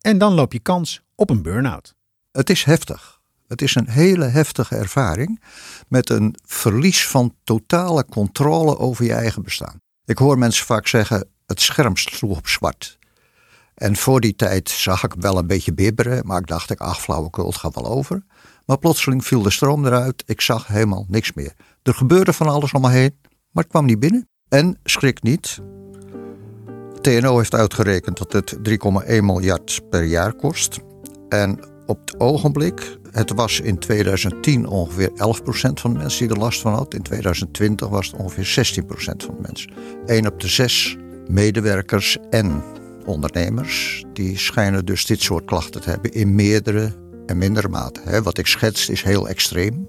En 0.00 0.18
dan 0.18 0.32
loop 0.32 0.52
je 0.52 0.60
kans 0.60 1.02
op 1.14 1.30
een 1.30 1.42
burn-out. 1.42 1.94
Het 2.32 2.50
is 2.50 2.64
heftig. 2.64 3.20
Het 3.48 3.62
is 3.62 3.74
een 3.74 3.88
hele 3.88 4.24
heftige 4.24 4.76
ervaring 4.76 5.42
met 5.88 6.10
een 6.10 6.36
verlies 6.44 7.06
van 7.06 7.34
totale 7.44 8.04
controle 8.04 8.78
over 8.78 9.04
je 9.04 9.12
eigen 9.12 9.42
bestaan. 9.42 9.80
Ik 10.04 10.18
hoor 10.18 10.38
mensen 10.38 10.66
vaak 10.66 10.86
zeggen, 10.86 11.28
het 11.46 11.60
scherm 11.60 11.96
sloeg 11.96 12.36
op 12.36 12.46
zwart. 12.46 12.98
En 13.74 13.96
voor 13.96 14.20
die 14.20 14.36
tijd 14.36 14.70
zag 14.70 15.04
ik 15.04 15.14
wel 15.18 15.38
een 15.38 15.46
beetje 15.46 15.74
bibberen, 15.74 16.26
maar 16.26 16.40
ik 16.40 16.46
dacht 16.46 16.70
ik, 16.70 16.80
ach 16.80 17.00
flauwekul, 17.00 17.46
het 17.46 17.56
gaat 17.56 17.74
wel 17.74 17.86
over. 17.86 18.22
Maar 18.66 18.78
plotseling 18.78 19.24
viel 19.24 19.42
de 19.42 19.50
stroom 19.50 19.86
eruit, 19.86 20.22
ik 20.26 20.40
zag 20.40 20.66
helemaal 20.66 21.06
niks 21.08 21.32
meer. 21.32 21.52
Er 21.82 21.94
gebeurde 21.94 22.32
van 22.32 22.48
alles 22.48 22.72
om 22.72 22.80
me 22.80 22.90
heen, 22.90 23.18
maar 23.50 23.62
het 23.62 23.72
kwam 23.72 23.84
niet 23.84 24.00
binnen. 24.00 24.28
En 24.48 24.78
schrik 24.84 25.22
niet, 25.22 25.60
TNO 27.00 27.38
heeft 27.38 27.54
uitgerekend 27.54 28.16
dat 28.18 28.32
het 28.32 28.56
3,1 29.06 29.22
miljard 29.22 29.80
per 29.90 30.04
jaar 30.04 30.32
kost. 30.32 30.78
En 31.28 31.60
op 31.86 32.00
het 32.00 32.20
ogenblik, 32.20 32.98
het 33.10 33.32
was 33.32 33.60
in 33.60 33.78
2010 33.78 34.66
ongeveer 34.66 35.10
11% 35.10 35.12
van 35.72 35.92
de 35.92 35.98
mensen 35.98 36.26
die 36.26 36.36
er 36.36 36.42
last 36.42 36.60
van 36.60 36.72
had. 36.72 36.94
In 36.94 37.02
2020 37.02 37.88
was 37.88 38.06
het 38.06 38.16
ongeveer 38.16 38.82
16% 38.82 38.86
van 38.96 39.34
de 39.34 39.40
mensen. 39.40 39.72
1 40.06 40.26
op 40.26 40.40
de 40.40 40.48
6 40.48 40.96
medewerkers 41.28 42.18
en 42.30 42.62
ondernemers, 43.04 44.04
die 44.12 44.38
schijnen 44.38 44.84
dus 44.84 45.06
dit 45.06 45.22
soort 45.22 45.44
klachten 45.44 45.80
te 45.80 45.90
hebben 45.90 46.12
in 46.12 46.34
meerdere 46.34 46.92
en 47.26 47.38
mindere 47.38 47.68
mate. 47.68 48.00
Hè. 48.04 48.22
Wat 48.22 48.38
ik 48.38 48.46
schets 48.46 48.88
is 48.88 49.02
heel 49.02 49.28
extreem. 49.28 49.88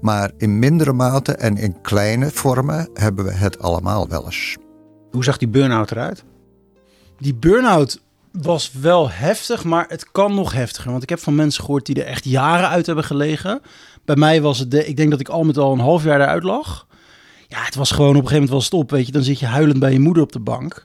Maar 0.00 0.30
in 0.36 0.58
mindere 0.58 0.92
mate 0.92 1.32
en 1.32 1.56
in 1.56 1.80
kleine 1.80 2.30
vormen 2.30 2.90
hebben 2.94 3.24
we 3.24 3.32
het 3.32 3.58
allemaal 3.58 4.08
wel 4.08 4.24
eens. 4.24 4.56
Hoe 5.10 5.24
zag 5.24 5.36
die 5.36 5.48
burn-out 5.48 5.90
eruit? 5.90 6.24
Die 7.18 7.34
burn-out 7.34 8.00
was 8.32 8.72
wel 8.72 9.10
heftig, 9.10 9.64
maar 9.64 9.84
het 9.88 10.10
kan 10.10 10.34
nog 10.34 10.52
heftiger. 10.52 10.90
Want 10.90 11.02
ik 11.02 11.08
heb 11.08 11.18
van 11.18 11.34
mensen 11.34 11.64
gehoord 11.64 11.86
die 11.86 12.02
er 12.02 12.10
echt 12.10 12.24
jaren 12.24 12.68
uit 12.68 12.86
hebben 12.86 13.04
gelegen. 13.04 13.60
Bij 14.04 14.16
mij 14.16 14.42
was 14.42 14.58
het, 14.58 14.70
de, 14.70 14.86
ik 14.86 14.96
denk 14.96 15.10
dat 15.10 15.20
ik 15.20 15.28
al 15.28 15.44
met 15.44 15.58
al 15.58 15.72
een 15.72 15.78
half 15.78 16.04
jaar 16.04 16.20
eruit 16.20 16.42
lag. 16.42 16.86
Ja, 17.48 17.62
het 17.64 17.74
was 17.74 17.90
gewoon 17.90 18.08
op 18.16 18.22
een 18.22 18.28
gegeven 18.28 18.34
moment 18.42 18.54
was 18.54 18.64
het 18.64 18.74
op, 18.74 18.90
weet 18.90 19.06
je. 19.06 19.12
Dan 19.12 19.22
zit 19.22 19.38
je 19.40 19.46
huilend 19.46 19.78
bij 19.78 19.92
je 19.92 20.00
moeder 20.00 20.22
op 20.22 20.32
de 20.32 20.40
bank. 20.40 20.82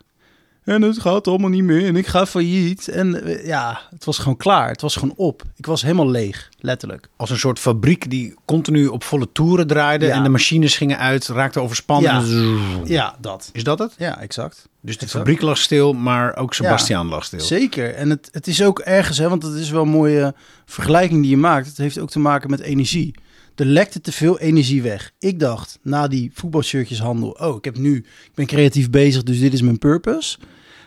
En 0.64 0.82
het 0.82 1.00
gaat 1.02 1.28
allemaal 1.28 1.50
niet 1.50 1.64
meer 1.64 1.86
en 1.88 1.96
ik 1.96 2.08
ga 2.08 2.26
failliet. 2.26 2.88
En 2.88 3.24
eh, 3.24 3.46
ja, 3.46 3.82
het 3.90 4.06
was 4.06 4.18
gewoon 4.18 4.38
klaar. 4.38 4.68
Het 4.70 4.82
was 4.82 4.96
gewoon 4.96 5.14
op. 5.18 5.44
Ik 5.56 5.66
was 5.66 5.82
helemaal 5.82 6.10
leeg, 6.10 6.50
letterlijk. 6.60 7.08
Als 7.16 7.30
een 7.30 7.38
soort 7.38 7.60
fabriek 7.60 8.10
die 8.10 8.36
continu 8.46 8.88
op 8.88 9.04
volle 9.04 9.32
toeren 9.32 9.68
draaide 9.68 10.06
Ja. 10.06 10.14
en 10.16 10.24
de 10.24 10.30
machines 10.30 10.78
gingen 10.78 10.98
uit, 10.98 11.28
raakte 11.28 11.60
overspannen. 11.60 12.28
Ja. 12.28 12.82
Ja, 12.86 13.16
dat. 13.22 13.50
Is 13.54 13.64
dat 13.64 13.80
het? 13.80 13.94
Ja, 13.98 14.20
exact. 14.20 14.68
Dus 14.82 14.98
de 14.98 15.04
Exact. 15.04 15.12
fabriek 15.24 15.42
lag 15.42 15.58
stil, 15.58 15.94
maar 15.94 16.36
ook 16.36 16.54
Sebastian 16.54 17.08
lag 17.08 17.24
stil. 17.24 17.40
Zeker. 17.40 17.94
En 17.96 18.10
het, 18.10 18.30
het 18.32 18.48
is 18.48 18.64
ook 18.64 18.80
ergens, 18.80 19.18
hè, 19.18 19.30
want 19.30 19.44
het 19.44 19.54
is 19.56 19.70
wel 19.70 19.82
een 19.82 19.90
mooie 19.90 20.34
vergelijking 20.66 21.22
die 21.22 21.30
je 21.30 21.38
maakt. 21.38 21.68
Het 21.68 21.78
heeft 21.78 22.00
ook 22.00 22.10
te 22.10 22.20
maken 22.20 22.50
met 22.50 22.60
energie. 22.60 23.16
Er 23.56 23.66
lekte 23.66 24.02
te 24.02 24.12
veel 24.12 24.40
energie 24.40 24.82
weg. 24.82 25.12
Ik 25.20 25.40
dacht 25.40 25.80
na 25.82 26.08
die 26.08 26.32
voetbalshirtjeshandel, 26.34 27.30
oh, 27.30 27.58
ik 27.58 27.66
heb 27.66 27.78
nu, 27.78 27.96
ik 27.98 28.32
ben 28.34 28.46
creatief 28.46 28.90
bezig, 28.90 29.24
dus 29.24 29.40
dit 29.40 29.54
is 29.54 29.62
mijn 29.62 29.78
purpose. 29.78 30.38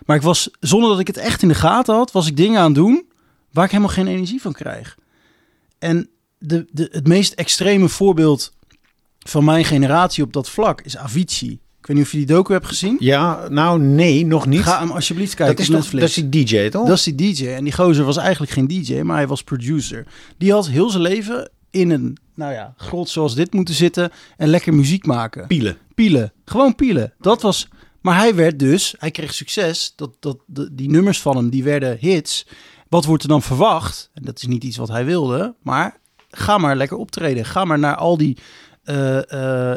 Maar 0.07 0.17
ik 0.17 0.23
was, 0.23 0.51
zonder 0.61 0.91
dat 0.91 0.99
ik 0.99 1.07
het 1.07 1.17
echt 1.17 1.43
in 1.43 1.49
de 1.49 1.55
gaten 1.55 1.95
had, 1.95 2.13
was 2.13 2.27
ik 2.27 2.37
dingen 2.37 2.61
aan 2.61 2.67
het 2.67 2.75
doen 2.75 3.07
waar 3.53 3.65
ik 3.65 3.71
helemaal 3.71 3.93
geen 3.93 4.07
energie 4.07 4.41
van 4.41 4.53
krijg. 4.53 4.97
En 5.79 6.09
de, 6.39 6.67
de, 6.71 6.89
het 6.93 7.07
meest 7.07 7.33
extreme 7.33 7.89
voorbeeld 7.89 8.53
van 9.19 9.45
mijn 9.45 9.65
generatie 9.65 10.25
op 10.25 10.33
dat 10.33 10.51
vlak 10.51 10.81
is 10.81 10.97
Avicii. 10.97 11.61
Ik 11.81 11.87
weet 11.87 11.97
niet 11.97 12.07
of 12.07 12.13
je 12.13 12.27
die 12.27 12.37
docu 12.37 12.53
hebt 12.53 12.67
gezien. 12.67 12.97
Ja, 13.01 13.49
nou 13.49 13.81
nee, 13.81 14.27
nog 14.27 14.47
niet. 14.47 14.63
Ga 14.63 14.79
hem 14.79 14.91
alsjeblieft 14.91 15.35
kijken 15.35 15.57
dat 15.57 15.65
is 15.65 15.71
Netflix. 15.71 16.15
dat 16.15 16.25
is 16.25 16.31
die 16.31 16.45
DJ 16.45 16.69
toch? 16.69 16.87
Dat 16.87 16.97
is 16.97 17.03
die 17.03 17.15
DJ. 17.15 17.47
En 17.47 17.65
die 17.65 17.73
gozer 17.73 18.05
was 18.05 18.17
eigenlijk 18.17 18.53
geen 18.53 18.67
DJ, 18.67 19.01
maar 19.01 19.17
hij 19.17 19.27
was 19.27 19.43
producer. 19.43 20.07
Die 20.39 20.53
had 20.53 20.69
heel 20.69 20.91
zijn 20.91 21.03
leven 21.03 21.51
in 21.71 21.91
een, 21.91 22.17
nou 22.35 22.53
ja, 22.53 22.75
grot 22.77 23.09
zoals 23.09 23.35
dit 23.35 23.53
moeten 23.55 23.75
zitten 23.75 24.11
en 24.37 24.49
lekker 24.49 24.75
muziek 24.75 25.07
maken. 25.07 25.47
pielen. 25.47 25.77
Pielen. 25.95 26.33
Gewoon 26.45 26.75
pielen. 26.75 27.15
Dat 27.19 27.43
was... 27.43 27.69
Maar 28.01 28.17
hij 28.19 28.35
werd 28.35 28.59
dus, 28.59 28.95
hij 28.99 29.11
kreeg 29.11 29.35
succes. 29.35 29.93
Dat, 29.97 30.11
dat, 30.21 30.39
de- 30.47 30.75
die 30.75 30.91
nummers 30.91 31.21
van 31.23 31.37
hem, 31.37 31.51
die 31.51 31.65
werden 31.65 31.97
hits. 32.01 32.47
Wat 32.89 33.05
wordt 33.05 33.23
er 33.23 33.29
dan 33.29 33.43
verwacht? 33.43 34.11
En 34.15 34.23
dat 34.23 34.37
is 34.39 34.47
niet 34.47 34.65
iets 34.65 34.77
wat 34.77 34.89
hij 34.89 35.05
wilde, 35.05 35.55
maar 35.63 36.01
ga 36.31 36.59
maar 36.59 36.77
lekker 36.77 36.97
optreden. 36.97 37.45
Ga 37.45 37.65
maar 37.65 37.79
naar 37.79 37.95
al 37.97 38.17
die 38.17 38.37
eh, 38.85 39.73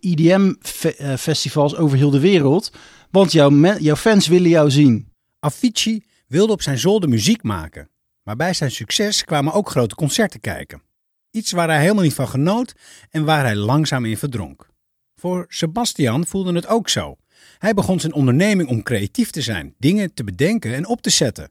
EDM-festivals 0.00 1.76
over 1.76 1.96
heel 1.96 2.10
de 2.10 2.20
wereld. 2.20 2.72
Want 3.10 3.32
jouw, 3.32 3.76
jouw 3.78 3.96
fans 3.96 4.26
willen 4.26 4.50
jou 4.50 4.70
zien. 4.70 5.08
Avicii 5.40 6.04
wilde 6.26 6.52
op 6.52 6.62
zijn 6.62 6.78
zolder 6.78 7.08
muziek 7.08 7.42
maken. 7.42 7.88
Maar 8.22 8.36
bij 8.36 8.52
zijn 8.54 8.70
succes 8.70 9.24
kwamen 9.24 9.52
ook 9.52 9.70
grote 9.70 9.94
concerten 9.94 10.40
kijken. 10.40 10.82
Iets 11.30 11.50
waar 11.50 11.68
hij 11.68 11.80
helemaal 11.80 12.02
niet 12.02 12.14
van 12.14 12.28
genoot 12.28 12.74
en 13.10 13.24
waar 13.24 13.44
hij 13.44 13.56
langzaam 13.56 14.04
in 14.04 14.16
verdronk. 14.16 14.68
Voor 15.16 15.44
Sebastian 15.48 16.26
voelde 16.26 16.52
het 16.52 16.66
ook 16.66 16.88
zo. 16.88 17.16
Hij 17.58 17.74
begon 17.74 18.00
zijn 18.00 18.12
onderneming 18.12 18.68
om 18.68 18.82
creatief 18.82 19.30
te 19.30 19.42
zijn, 19.42 19.74
dingen 19.78 20.14
te 20.14 20.24
bedenken 20.24 20.74
en 20.74 20.86
op 20.86 21.02
te 21.02 21.10
zetten. 21.10 21.50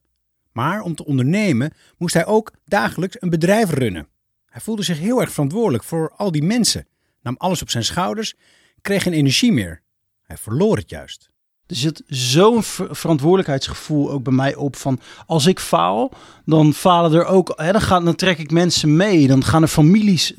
Maar 0.52 0.82
om 0.82 0.96
te 0.96 1.06
ondernemen 1.06 1.74
moest 1.98 2.14
hij 2.14 2.26
ook 2.26 2.54
dagelijks 2.66 3.16
een 3.20 3.30
bedrijf 3.30 3.70
runnen. 3.70 4.08
Hij 4.46 4.62
voelde 4.62 4.84
zich 4.84 5.00
heel 5.00 5.22
erg 5.22 5.32
verantwoordelijk 5.32 5.84
voor 5.84 6.12
al 6.16 6.32
die 6.32 6.44
mensen, 6.44 6.88
nam 7.22 7.36
alles 7.38 7.62
op 7.62 7.70
zijn 7.70 7.84
schouders, 7.84 8.36
kreeg 8.82 9.04
geen 9.04 9.14
energie 9.14 9.52
meer. 9.52 9.82
Hij 10.24 10.38
verloor 10.38 10.78
het 10.78 10.90
juist. 10.90 11.30
Er 11.68 11.76
zit 11.76 12.04
zo'n 12.08 12.64
ver- 12.64 12.96
verantwoordelijkheidsgevoel 12.96 14.12
ook 14.12 14.24
bij 14.24 14.34
mij 14.34 14.56
op 14.56 14.76
van 14.76 15.00
als 15.26 15.46
ik 15.46 15.60
faal, 15.60 16.12
dan 16.46 16.74
falen 16.74 17.14
er 17.14 17.26
ook, 17.26 17.54
hè, 17.56 17.72
dan, 17.72 18.06
dan 18.06 18.16
trek 18.16 18.38
ik 18.38 18.52
mensen 18.52 18.96
mee, 18.96 19.28
dan 19.28 19.44
gaan 19.44 19.62
er 19.62 19.68
families. 19.68 20.34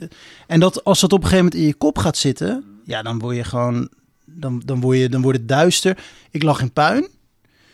En 0.47 0.61
dat 0.61 0.85
als 0.85 1.01
dat 1.01 1.13
op 1.13 1.19
een 1.23 1.29
gegeven 1.29 1.45
moment 1.45 1.63
in 1.63 1.67
je 1.67 1.75
kop 1.75 1.99
gaat 1.99 2.17
zitten, 2.17 2.65
ja, 2.85 3.03
dan 3.03 3.19
word 3.19 3.37
je 3.37 3.45
gewoon, 3.45 3.89
dan, 4.25 4.63
dan, 4.65 4.81
word 4.81 4.99
je, 4.99 5.09
dan 5.09 5.23
wordt 5.23 5.39
het 5.39 5.49
duister. 5.49 5.99
Ik 6.31 6.43
lag 6.43 6.61
in 6.61 6.73
puin. 6.73 7.09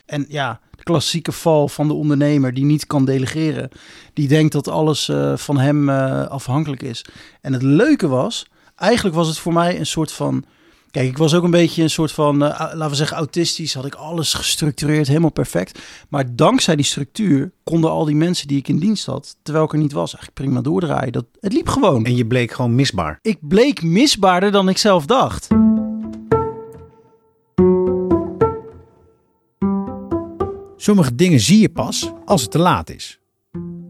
En 0.07 0.27
ja, 0.29 0.61
de 0.77 0.83
klassieke 0.83 1.33
val 1.33 1.69
van 1.69 1.89
de 1.89 1.95
ondernemer 1.95 2.55
die 2.55 2.65
niet 2.65 2.87
kan 2.87 3.05
delegeren, 3.05 3.69
die 4.13 4.29
denkt 4.29 4.53
dat 4.53 4.69
alles 4.69 5.09
eh, 5.09 5.37
van 5.37 5.59
hem 5.59 5.89
eh, 5.89 6.27
afhankelijk 6.27 6.83
is. 6.83 7.05
En 7.41 7.53
het 7.53 7.63
leuke 7.63 8.09
was, 8.09 8.47
eigenlijk 8.77 9.17
was 9.17 9.29
het 9.29 9.39
voor 9.39 9.53
mij 9.53 9.79
een 9.79 9.87
soort 9.87 10.13
van 10.13 10.45
Kijk, 10.95 11.09
ik 11.09 11.19
was 11.19 11.35
ook 11.35 11.43
een 11.43 11.51
beetje 11.51 11.83
een 11.83 11.91
soort 11.91 12.13
van, 12.13 12.35
eh, 12.43 12.59
laten 12.59 12.89
we 12.89 12.95
zeggen, 12.95 13.17
autistisch. 13.17 13.75
Had 13.75 13.85
ik 13.85 13.95
alles 13.95 14.35
gestructureerd, 14.35 15.07
helemaal 15.07 15.31
perfect. 15.31 15.79
Maar 16.09 16.37
dankzij 16.37 16.77
die 16.77 16.85
structuur 16.85 17.53
konden 17.65 17.91
al 17.91 18.05
die 18.05 18.15
mensen 18.15 18.49
die 18.49 18.59
ik 18.59 18.69
in 18.69 18.79
dienst 18.79 19.07
had, 19.07 19.37
terwijl 19.43 19.65
ik 19.65 19.73
er 19.73 19.79
niet 19.79 19.93
was, 19.93 20.15
eigenlijk 20.15 20.35
prima 20.35 20.61
doordraaien. 20.61 21.13
Dat, 21.13 21.25
het 21.41 21.53
liep 21.53 21.69
gewoon. 21.69 22.05
En 22.05 22.17
je 22.17 22.27
bleek 22.27 22.53
gewoon 22.53 22.75
misbaar. 22.75 23.19
Ik 23.23 23.39
bleek 23.41 23.83
misbaarder 23.83 24.53
dan 24.53 24.69
ik 24.69 24.79
zelf 24.79 25.07
dacht. 25.07 25.49
Sommige 30.77 31.15
dingen 31.15 31.41
zie 31.41 31.61
je 31.61 31.69
pas 31.69 32.13
als 32.25 32.43
het 32.43 32.51
te 32.51 32.59
laat 32.59 32.91
is. 32.91 33.21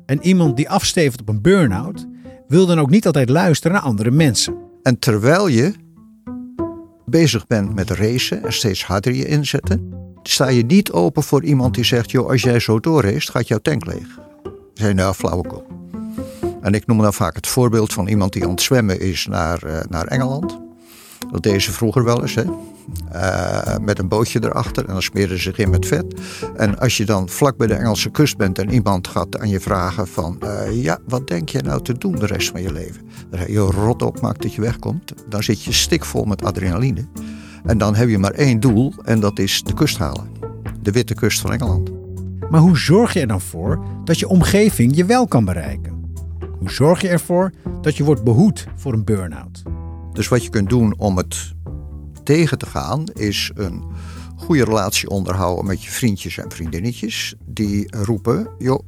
En 0.06 0.22
iemand 0.22 0.56
die 0.56 0.70
afstevend 0.70 1.20
op 1.20 1.28
een 1.28 1.42
burn-out 1.42 2.06
wil 2.48 2.66
dan 2.66 2.78
ook 2.78 2.90
niet 2.90 3.06
altijd 3.06 3.28
luisteren 3.28 3.76
naar 3.76 3.86
andere 3.86 4.10
mensen. 4.10 4.56
En 4.82 4.98
terwijl 4.98 5.46
je 5.46 5.82
bezig 7.20 7.46
bent 7.46 7.74
met 7.74 7.90
racen 7.90 8.44
en 8.44 8.52
steeds 8.52 8.84
harder 8.84 9.14
je 9.14 9.26
inzetten, 9.26 9.92
sta 10.22 10.48
je 10.48 10.64
niet 10.64 10.92
open 10.92 11.22
voor 11.22 11.44
iemand 11.44 11.74
die 11.74 11.84
zegt: 11.84 12.10
joh, 12.10 12.28
als 12.28 12.42
jij 12.42 12.58
zo 12.58 12.80
doorrace, 12.80 13.30
gaat 13.30 13.48
jouw 13.48 13.58
tank 13.58 13.86
leeg. 13.86 14.06
Zijn 14.72 14.96
nou 14.96 15.14
flauwekul. 15.14 15.66
En 16.60 16.74
ik 16.74 16.86
noem 16.86 16.98
dan 16.98 17.14
vaak 17.14 17.34
het 17.34 17.46
voorbeeld 17.46 17.92
van 17.92 18.06
iemand 18.06 18.32
die 18.32 18.44
aan 18.44 18.50
het 18.50 18.62
zwemmen 18.62 19.00
is 19.00 19.26
naar, 19.26 19.62
eh, 19.62 19.80
naar 19.88 20.06
Engeland. 20.06 20.58
Dat 21.32 21.42
deden 21.42 21.60
ze 21.60 21.72
vroeger 21.72 22.04
wel 22.04 22.22
eens, 22.22 22.34
hè. 22.34 22.44
Eh, 23.12 23.76
met 23.80 23.98
een 23.98 24.08
bootje 24.08 24.44
erachter 24.44 24.86
en 24.86 24.92
dan 24.92 25.02
smeren 25.02 25.36
ze 25.36 25.42
zich 25.42 25.58
in 25.58 25.70
met 25.70 25.86
vet. 25.86 26.14
En 26.56 26.78
als 26.78 26.96
je 26.96 27.04
dan 27.04 27.28
vlak 27.28 27.56
bij 27.56 27.66
de 27.66 27.74
Engelse 27.74 28.10
kust 28.10 28.36
bent 28.36 28.58
en 28.58 28.70
iemand 28.70 29.08
gaat 29.08 29.38
aan 29.38 29.48
je 29.48 29.60
vragen 29.60 30.06
van... 30.06 30.40
eh, 30.40 30.82
ja, 30.82 30.98
wat 31.08 31.26
denk 31.26 31.48
je 31.48 31.62
nou 31.62 31.82
te 31.82 31.98
doen 31.98 32.14
de 32.14 32.26
rest 32.26 32.50
van 32.50 32.62
je 32.62 32.72
leven? 32.72 33.02
Zeg 33.30 33.46
je, 33.46 33.52
"Joh, 33.52 33.70
rot 33.70 34.02
op, 34.02 34.20
maak 34.20 34.42
dat 34.42 34.54
je 34.54 34.60
wegkomt. 34.60 35.12
Dan 35.28 35.42
zit 35.42 35.62
je 35.62 35.72
stikvol 35.72 36.24
met 36.24 36.44
adrenaline. 36.44 37.04
En 37.64 37.78
dan 37.78 37.94
heb 37.94 38.08
je 38.08 38.18
maar 38.18 38.32
één 38.32 38.60
doel 38.60 38.92
en 39.04 39.20
dat 39.20 39.38
is 39.38 39.62
de 39.62 39.74
kust 39.74 39.98
halen. 39.98 40.28
De 40.82 40.90
witte 40.90 41.14
kust 41.14 41.40
van 41.40 41.52
Engeland. 41.52 41.90
Maar 42.50 42.60
hoe 42.60 42.78
zorg 42.78 43.12
je 43.12 43.20
er 43.20 43.26
dan 43.26 43.40
voor 43.40 43.84
dat 44.04 44.18
je 44.18 44.28
omgeving 44.28 44.96
je 44.96 45.04
wel 45.04 45.26
kan 45.26 45.44
bereiken? 45.44 45.92
Hoe 46.58 46.70
zorg 46.70 47.00
je 47.00 47.08
ervoor 47.08 47.52
dat 47.80 47.96
je 47.96 48.04
wordt 48.04 48.24
behoed 48.24 48.66
voor 48.76 48.92
een 48.92 49.04
burn-out? 49.04 49.62
Dus 50.12 50.28
wat 50.28 50.44
je 50.44 50.50
kunt 50.50 50.68
doen 50.68 50.94
om 50.98 51.16
het 51.16 51.54
tegen 52.24 52.58
te 52.58 52.66
gaan, 52.66 53.04
is 53.12 53.50
een 53.54 53.84
goede 54.36 54.64
relatie 54.64 55.08
onderhouden 55.08 55.66
met 55.66 55.84
je 55.84 55.90
vriendjes 55.90 56.38
en 56.38 56.50
vriendinnetjes. 56.50 57.34
Die 57.44 57.96
roepen, 57.96 58.48
joh, 58.58 58.80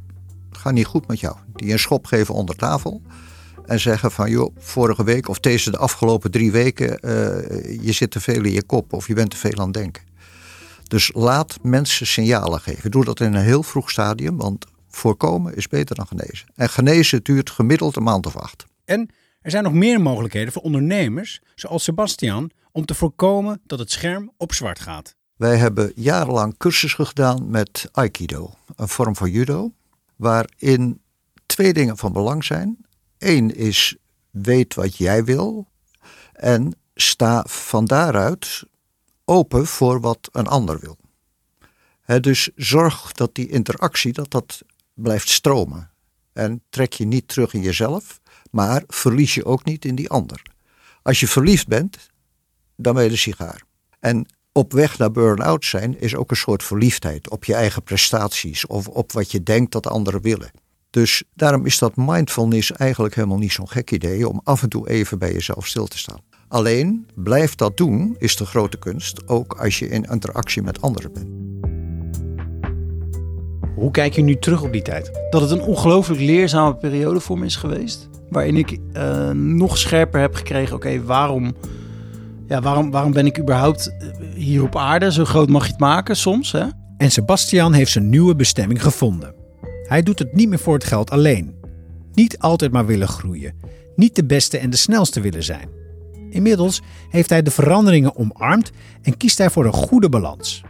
gaat 0.51 0.73
niet 0.73 0.87
goed 0.87 1.07
met 1.07 1.21
jou. 1.21 1.37
Die 1.55 1.73
een 1.73 1.79
schop 1.79 2.07
geven 2.07 2.35
onder 2.35 2.57
tafel. 2.57 3.03
En 3.67 3.81
zeggen 3.81 4.13
van, 4.13 4.31
joh, 4.31 4.57
vorige 4.59 5.05
week 5.05 5.29
of 5.29 5.41
deze 5.41 5.71
de 5.71 5.79
afgelopen 5.79 6.31
drie 6.31 6.53
weken, 6.53 7.01
eh, 7.01 7.85
je 7.85 7.93
zit 7.93 8.11
te 8.11 8.21
veel 8.21 8.45
in 8.45 8.53
je 8.53 8.63
kop 8.63 8.93
of 8.93 9.07
je 9.07 9.15
bent 9.15 9.31
te 9.31 9.37
veel 9.37 9.59
aan 9.59 9.65
het 9.65 9.75
denken. 9.75 10.03
Dus 10.89 11.11
laat 11.15 11.59
mensen 11.63 12.07
signalen 12.07 12.61
geven. 12.61 12.91
Doe 12.91 13.05
dat 13.05 13.21
in 13.21 13.35
een 13.35 13.43
heel 13.43 13.63
vroeg 13.63 13.91
stadium, 13.91 14.37
want 14.37 14.67
voorkomen 14.89 15.57
is 15.57 15.69
beter 15.69 15.97
dan 15.97 16.07
genezen. 16.07 16.49
En 16.55 16.69
genezen 16.69 17.23
duurt 17.23 17.51
gemiddeld 17.51 17.97
een 17.97 18.03
maand 18.03 18.27
of 18.27 18.37
acht. 18.37 18.67
En 18.85 19.11
er 19.47 19.53
zijn 19.53 19.65
nog 19.65 19.73
meer 19.73 20.01
mogelijkheden 20.01 20.53
voor 20.53 20.63
ondernemers, 20.63 21.41
zoals 21.55 21.85
Sebastian, 21.85 22.51
om 22.73 22.85
te 22.85 22.95
voorkomen 22.95 23.61
dat 23.67 23.79
het 23.79 23.91
scherm 23.91 24.33
op 24.37 24.53
zwart 24.53 24.81
gaat. 24.81 25.15
Wij 25.37 25.57
hebben 25.57 25.93
jarenlang 25.95 26.57
cursussen 26.57 27.07
gedaan 27.07 27.51
met 27.51 27.89
Aikido, 27.93 28.55
een 28.77 28.89
vorm 28.89 29.17
van 29.17 29.31
judo, 29.31 29.73
waarin 30.17 31.01
twee 31.47 31.73
dingen 31.73 31.97
van 31.97 32.13
belang 32.13 32.45
zijn. 32.45 32.79
Eén 33.19 33.57
is 33.57 33.97
weet 34.31 34.75
wat 34.75 34.97
jij 34.97 35.25
wil 35.25 35.69
en 36.33 36.79
sta 36.95 37.45
van 37.49 37.85
daaruit 37.85 38.65
open 39.25 39.67
voor 39.67 40.01
wat 40.01 40.29
een 40.33 40.47
ander 40.47 40.79
wil. 40.81 40.99
Hè, 42.01 42.21
dus 42.21 42.51
zorg 42.57 43.13
dat 43.13 43.35
die 43.35 43.49
interactie 43.49 44.13
dat 44.13 44.31
dat 44.31 44.63
blijft 44.95 45.29
stromen. 45.29 45.91
En 46.33 46.63
trek 46.69 46.93
je 46.93 47.05
niet 47.05 47.29
terug 47.29 47.55
in 47.55 47.63
jezelf, 47.63 48.21
maar 48.51 48.83
verlies 48.87 49.35
je 49.35 49.45
ook 49.45 49.65
niet 49.65 49.85
in 49.85 49.95
die 49.95 50.11
ander. 50.11 50.43
Als 51.03 51.21
je 51.21 51.29
verliefd 51.29 51.67
bent, 51.67 52.11
dan 52.77 52.95
ben 52.95 53.05
je 53.05 53.11
de 53.11 53.17
sigaar. 53.17 53.63
En 54.01 54.27
op 54.53 54.73
weg 54.73 54.99
naar 54.99 55.11
burn-out 55.11 55.65
zijn 55.65 56.01
is 56.01 56.15
ook 56.15 56.31
een 56.31 56.37
soort 56.37 56.63
verliefdheid 56.63 57.31
op 57.31 57.45
je 57.45 57.55
eigen 57.55 57.83
prestaties 57.83 58.67
of 58.67 58.89
op 58.89 59.13
wat 59.13 59.31
je 59.31 59.43
denkt 59.43 59.73
dat 59.73 59.87
anderen 59.87 60.23
willen. 60.23 60.51
Dus 60.91 61.23
daarom 61.35 61.67
is 61.67 61.79
dat 61.79 61.97
mindfulness 61.97 62.73
eigenlijk 62.73 63.15
helemaal 63.15 63.39
niet 63.39 63.53
zo'n 63.53 63.69
gek 63.69 63.91
idee 63.91 64.29
om 64.29 64.41
af 64.45 64.63
en 64.63 64.69
toe 64.69 64.89
even 64.89 65.19
bij 65.19 65.33
jezelf 65.33 65.67
stil 65.67 65.87
te 65.87 65.99
staan. 65.99 66.21
Alleen 66.49 67.09
blijf 67.15 67.55
dat 67.55 67.77
doen 67.77 68.15
is 68.19 68.37
de 68.37 68.47
grote 68.47 68.79
kunst, 68.79 69.29
ook 69.29 69.53
als 69.53 69.79
je 69.79 69.89
in 69.89 70.05
interactie 70.05 70.63
met 70.63 70.81
anderen 70.81 71.13
bent. 71.13 71.47
Hoe 73.75 73.91
kijk 73.91 74.13
je 74.13 74.23
nu 74.23 74.39
terug 74.39 74.63
op 74.63 74.73
die 74.73 74.83
tijd? 74.83 75.11
Dat 75.31 75.41
het 75.41 75.51
een 75.51 75.61
ongelooflijk 75.61 76.21
leerzame 76.21 76.77
periode 76.77 77.21
voor 77.21 77.39
me 77.39 77.45
is 77.45 77.57
geweest. 77.57 78.09
Waarin 78.31 78.57
ik 78.57 78.79
eh, 78.93 79.31
nog 79.31 79.79
scherper 79.79 80.21
heb 80.21 80.35
gekregen, 80.35 80.77
oké, 80.77 81.03
waarom, 81.03 81.55
ja, 82.47 82.61
waarom, 82.61 82.91
waarom 82.91 83.13
ben 83.13 83.27
ik 83.27 83.39
überhaupt 83.39 83.97
eh, 83.99 84.09
hier 84.35 84.63
op 84.63 84.77
aarde? 84.77 85.13
Zo 85.13 85.25
groot 85.25 85.49
mag 85.49 85.65
je 85.65 85.71
het 85.71 85.81
maken 85.81 86.17
soms, 86.17 86.53
hè? 86.53 86.65
En 86.97 87.11
Sebastian 87.11 87.73
heeft 87.73 87.91
zijn 87.91 88.09
nieuwe 88.09 88.37
bestemming 88.37 88.83
gevonden. 88.83 89.35
Hij 89.83 90.03
doet 90.03 90.19
het 90.19 90.33
niet 90.33 90.49
meer 90.49 90.59
voor 90.59 90.75
het 90.75 90.85
geld 90.85 91.11
alleen. 91.11 91.55
Niet 92.13 92.39
altijd 92.39 92.73
maar 92.73 92.87
willen 92.87 93.09
groeien. 93.09 93.55
Niet 93.97 94.17
de 94.17 94.25
beste 94.25 94.59
en 94.59 94.71
de 94.71 94.77
snelste 94.77 95.21
willen 95.21 95.43
zijn. 95.43 95.69
Inmiddels 96.31 96.83
heeft 97.09 97.31
hij 97.31 97.43
de 97.43 97.51
veranderingen 97.51 98.17
omarmd 98.17 98.71
en 99.03 99.17
kiest 99.17 99.39
hij 99.39 99.51
voor 99.51 99.65
een 99.65 99.73
goede 99.73 100.09
balans. 100.09 100.63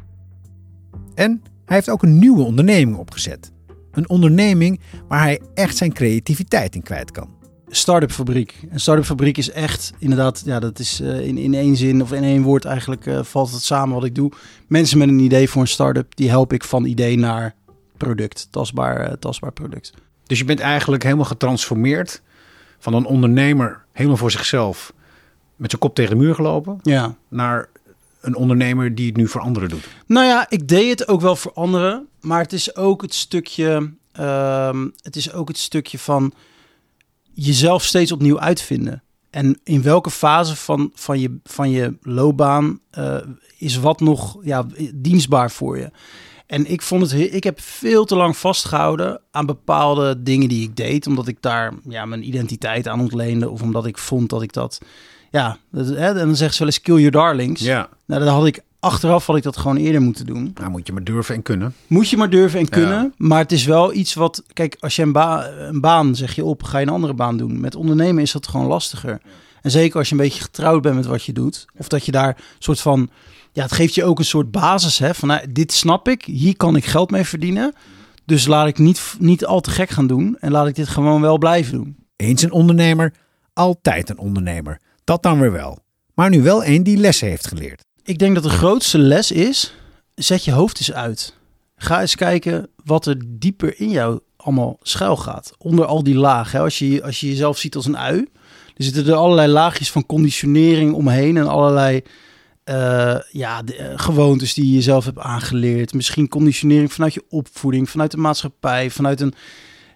En 1.14 1.42
hij 1.64 1.76
heeft 1.76 1.90
ook 1.90 2.02
een 2.02 2.18
nieuwe 2.18 2.42
onderneming 2.42 2.96
opgezet. 2.96 3.52
Een 3.90 4.08
onderneming 4.08 4.80
waar 5.08 5.22
hij 5.22 5.40
echt 5.54 5.76
zijn 5.76 5.92
creativiteit 5.92 6.75
in 6.75 6.82
kwijt 6.82 7.10
kan. 7.10 7.36
Start-up 7.68 8.12
fabriek. 8.12 8.54
Een 8.70 8.80
start-up 8.80 9.04
fabriek 9.04 9.38
is 9.38 9.50
echt, 9.50 9.92
inderdaad, 9.99 10.42
ja, 10.44 10.61
dat 10.61 10.78
is 10.78 11.00
uh, 11.00 11.26
in, 11.26 11.38
in 11.38 11.54
één 11.54 11.76
zin 11.76 12.02
of 12.02 12.12
in 12.12 12.23
één 12.23 12.42
woord 12.42 12.64
eigenlijk 12.64 13.06
uh, 13.06 13.23
valt 13.23 13.52
het 13.52 13.62
samen 13.62 13.94
wat 13.94 14.04
ik 14.04 14.14
doe. 14.14 14.32
Mensen 14.66 14.99
met 14.99 15.08
een 15.08 15.18
idee 15.18 15.49
voor 15.49 15.61
een 15.62 15.68
start-up, 15.68 16.16
die 16.16 16.28
help 16.28 16.52
ik 16.52 16.64
van 16.64 16.85
idee 16.85 17.18
naar 17.18 17.54
product, 17.96 18.49
tastbaar, 18.50 19.08
uh, 19.08 19.12
tastbaar 19.12 19.52
product. 19.52 19.92
Dus 20.26 20.38
je 20.38 20.44
bent 20.44 20.61
eigenlijk 20.61 21.02
helemaal 21.02 21.25
getransformeerd 21.25 22.23
van 22.78 22.94
een 22.94 23.04
ondernemer 23.04 23.85
helemaal 23.92 24.16
voor 24.16 24.30
zichzelf 24.30 24.92
met 25.56 25.70
zijn 25.70 25.82
kop 25.82 25.94
tegen 25.94 26.11
de 26.11 26.23
muur 26.23 26.35
gelopen 26.35 26.78
ja. 26.82 27.16
naar 27.28 27.68
een 28.20 28.37
ondernemer 28.37 28.94
die 28.94 29.06
het 29.06 29.16
nu 29.16 29.28
voor 29.28 29.40
anderen 29.40 29.68
doet. 29.68 29.88
Nou 30.06 30.26
ja, 30.26 30.46
ik 30.49 30.68
deed 30.68 30.99
het 30.99 31.08
ook 31.08 31.20
wel 31.20 31.37
voor 31.37 31.52
anderen, 31.52 32.06
maar 32.20 32.40
het 32.40 32.52
is 32.52 32.76
ook 32.76 33.02
het 33.02 33.14
stukje, 33.14 33.92
um, 34.20 34.92
het 35.02 35.16
is 35.16 35.32
ook 35.32 35.49
het 35.49 35.58
stukje 35.58 35.99
van 35.99 36.32
jezelf 37.37 37.85
steeds 37.85 38.12
opnieuw 38.12 38.40
uitvinden. 38.40 39.02
En 39.31 39.61
in 39.64 39.83
welke 39.83 40.11
fase 40.11 40.57
van, 40.57 40.90
van, 40.95 41.21
je, 41.21 41.38
van 41.45 41.71
je 41.71 41.97
loopbaan 42.00 42.81
uh, 42.99 43.16
is 43.59 43.76
wat 43.76 44.00
nog 44.00 44.38
ja, 44.43 44.66
dienstbaar 44.95 45.50
voor 45.50 45.78
je? 45.78 45.90
En 46.47 46.71
ik 46.71 46.83
vond 46.83 47.11
het, 47.11 47.33
ik 47.35 47.45
heb 47.45 47.61
veel 47.61 48.05
te 48.05 48.16
lang 48.16 48.37
vastgehouden 48.37 49.21
aan 49.31 49.47
bepaalde 49.47 50.23
dingen 50.23 50.49
die 50.49 50.62
ik 50.62 50.76
deed, 50.76 51.07
omdat 51.07 51.28
ik 51.28 51.37
daar 51.40 51.73
ja, 51.88 52.05
mijn 52.05 52.26
identiteit 52.26 52.88
aan 52.88 53.00
ontleende 53.00 53.50
of 53.50 53.62
omdat 53.62 53.87
ik 53.87 53.99
vond 53.99 54.31
dat 54.31 54.43
ik 54.43 54.52
dat, 54.52 54.81
ja, 55.31 55.59
dat, 55.71 55.87
hè, 55.87 56.09
en 56.09 56.14
dan 56.14 56.37
zeggen 56.37 56.57
ze 56.57 56.59
wel 56.59 56.69
eens 56.69 56.81
kill 56.81 56.95
your 56.95 57.11
darlings. 57.11 57.61
Ja. 57.61 57.88
Nou, 58.07 58.25
dan 58.25 58.35
had 58.35 58.47
ik 58.47 58.61
achteraf 58.87 59.26
had 59.26 59.37
ik 59.37 59.43
dat 59.43 59.57
gewoon 59.57 59.76
eerder 59.76 60.00
moeten 60.00 60.26
doen. 60.26 60.50
Nou, 60.55 60.71
moet 60.71 60.87
je 60.87 60.93
maar 60.93 61.05
durven 61.05 61.35
en 61.35 61.43
kunnen. 61.43 61.75
Moet 61.87 62.09
je 62.09 62.16
maar 62.16 62.31
durven 62.31 62.59
en 62.59 62.69
kunnen. 62.69 63.02
Ja. 63.02 63.11
Maar 63.16 63.38
het 63.38 63.52
is 63.52 63.64
wel 63.64 63.95
iets 63.95 64.14
wat, 64.14 64.43
kijk, 64.52 64.76
als 64.81 64.97
je 64.97 65.02
een, 65.02 65.12
ba 65.12 65.49
een 65.49 65.81
baan 65.81 66.14
zeg 66.14 66.35
je 66.35 66.45
op, 66.45 66.62
ga 66.62 66.78
je 66.78 66.87
een 66.87 66.93
andere 66.93 67.14
baan 67.14 67.37
doen. 67.37 67.61
Met 67.61 67.75
ondernemen 67.75 68.23
is 68.23 68.33
dat 68.33 68.49
gewoon 68.49 68.66
lastiger. 68.66 69.21
En 69.62 69.71
zeker 69.71 69.99
als 69.99 70.09
je 70.09 70.14
een 70.14 70.21
beetje 70.21 70.43
getrouwd 70.43 70.83
bent 70.83 70.95
met 70.95 71.07
wat 71.07 71.25
je 71.25 71.33
doet, 71.33 71.64
of 71.76 71.88
dat 71.88 72.05
je 72.05 72.12
daar 72.12 72.37
soort 72.59 72.81
van 72.81 73.11
ja, 73.52 73.62
het 73.62 73.73
geeft 73.73 73.95
je 73.95 74.05
ook 74.05 74.19
een 74.19 74.25
soort 74.25 74.50
basis. 74.50 74.99
Hè, 74.99 75.14
van 75.14 75.28
nou, 75.28 75.52
dit 75.52 75.73
snap 75.73 76.09
ik, 76.09 76.25
hier 76.25 76.57
kan 76.57 76.76
ik 76.76 76.85
geld 76.85 77.11
mee 77.11 77.25
verdienen. 77.25 77.75
Dus 78.25 78.47
laat 78.47 78.66
ik 78.66 78.78
niet, 78.78 79.14
niet 79.19 79.47
al 79.47 79.61
te 79.61 79.71
gek 79.71 79.90
gaan 79.90 80.07
doen 80.07 80.37
en 80.40 80.50
laat 80.50 80.66
ik 80.66 80.75
dit 80.75 80.88
gewoon 80.88 81.21
wel 81.21 81.38
blijven 81.38 81.73
doen. 81.73 81.97
Eens 82.16 82.43
een 82.43 82.52
ondernemer, 82.52 83.12
altijd 83.52 84.11
een 84.11 84.19
ondernemer. 84.19 84.81
Dat 85.05 85.23
dan 85.23 85.40
weer 85.40 85.52
wel. 85.52 85.78
Maar 86.14 86.31
nu 86.31 86.43
wel 86.43 86.64
een 86.64 86.83
die 86.83 86.97
lessen 86.97 87.28
heeft 87.28 87.47
geleerd. 87.47 87.85
Ik 88.06 88.18
denk 88.18 88.34
dat 88.34 88.42
de 88.42 88.50
grootste 88.50 88.98
les 88.98 89.30
is, 89.30 89.72
zet 90.14 90.44
je 90.44 90.52
hoofd 90.52 90.78
eens 90.78 90.92
uit. 90.92 91.34
Ga 91.76 92.00
eens 92.00 92.14
kijken 92.14 92.68
wat 92.84 93.06
er 93.06 93.16
dieper 93.26 93.80
in 93.80 93.90
jou 93.90 94.20
allemaal 94.36 94.78
schuil 94.82 95.16
gaat. 95.16 95.52
Onder 95.58 95.84
al 95.84 96.02
die 96.02 96.14
lagen. 96.14 96.60
Als 96.60 96.78
je, 96.78 97.02
als 97.02 97.20
je 97.20 97.28
jezelf 97.28 97.58
ziet 97.58 97.76
als 97.76 97.86
een 97.86 97.98
ui. 97.98 98.18
Er 98.76 98.84
zitten 98.84 99.06
er 99.06 99.14
allerlei 99.14 99.52
laagjes 99.52 99.90
van 99.90 100.06
conditionering 100.06 100.94
omheen 100.94 101.36
en 101.36 101.48
allerlei 101.48 102.02
uh, 102.64 103.16
ja, 103.30 103.62
de, 103.62 103.78
uh, 103.78 103.92
gewoontes 103.96 104.54
die 104.54 104.66
je 104.66 104.75
jezelf 104.75 105.04
hebt 105.04 105.18
aangeleerd. 105.18 105.94
Misschien 105.94 106.28
conditionering 106.28 106.92
vanuit 106.92 107.14
je 107.14 107.25
opvoeding, 107.28 107.90
vanuit 107.90 108.10
de 108.10 108.16
maatschappij, 108.16 108.90
vanuit 108.90 109.20
een 109.20 109.34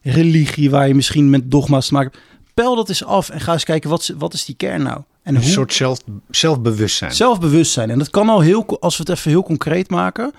religie 0.02 0.70
waar 0.70 0.88
je 0.88 0.94
misschien 0.94 1.30
met 1.30 1.50
dogma's 1.50 1.86
te 1.86 1.92
maken 1.92 2.10
hebt. 2.12 2.24
Pel 2.54 2.74
dat 2.74 2.88
eens 2.88 3.04
af 3.04 3.28
en 3.28 3.40
ga 3.40 3.52
eens 3.52 3.64
kijken, 3.64 3.90
wat, 3.90 4.12
wat 4.18 4.34
is 4.34 4.44
die 4.44 4.54
kern 4.54 4.82
nou? 4.82 5.02
En 5.22 5.34
een 5.34 5.42
hoe? 5.42 5.50
soort 5.50 5.72
zelf, 5.72 5.98
zelfbewustzijn. 6.30 7.12
Zelfbewustzijn. 7.12 7.90
En 7.90 7.98
dat 7.98 8.10
kan 8.10 8.28
al 8.28 8.40
heel, 8.40 8.80
als 8.80 8.96
we 8.96 9.02
het 9.02 9.18
even 9.18 9.30
heel 9.30 9.42
concreet 9.42 9.90
maken. 9.90 10.32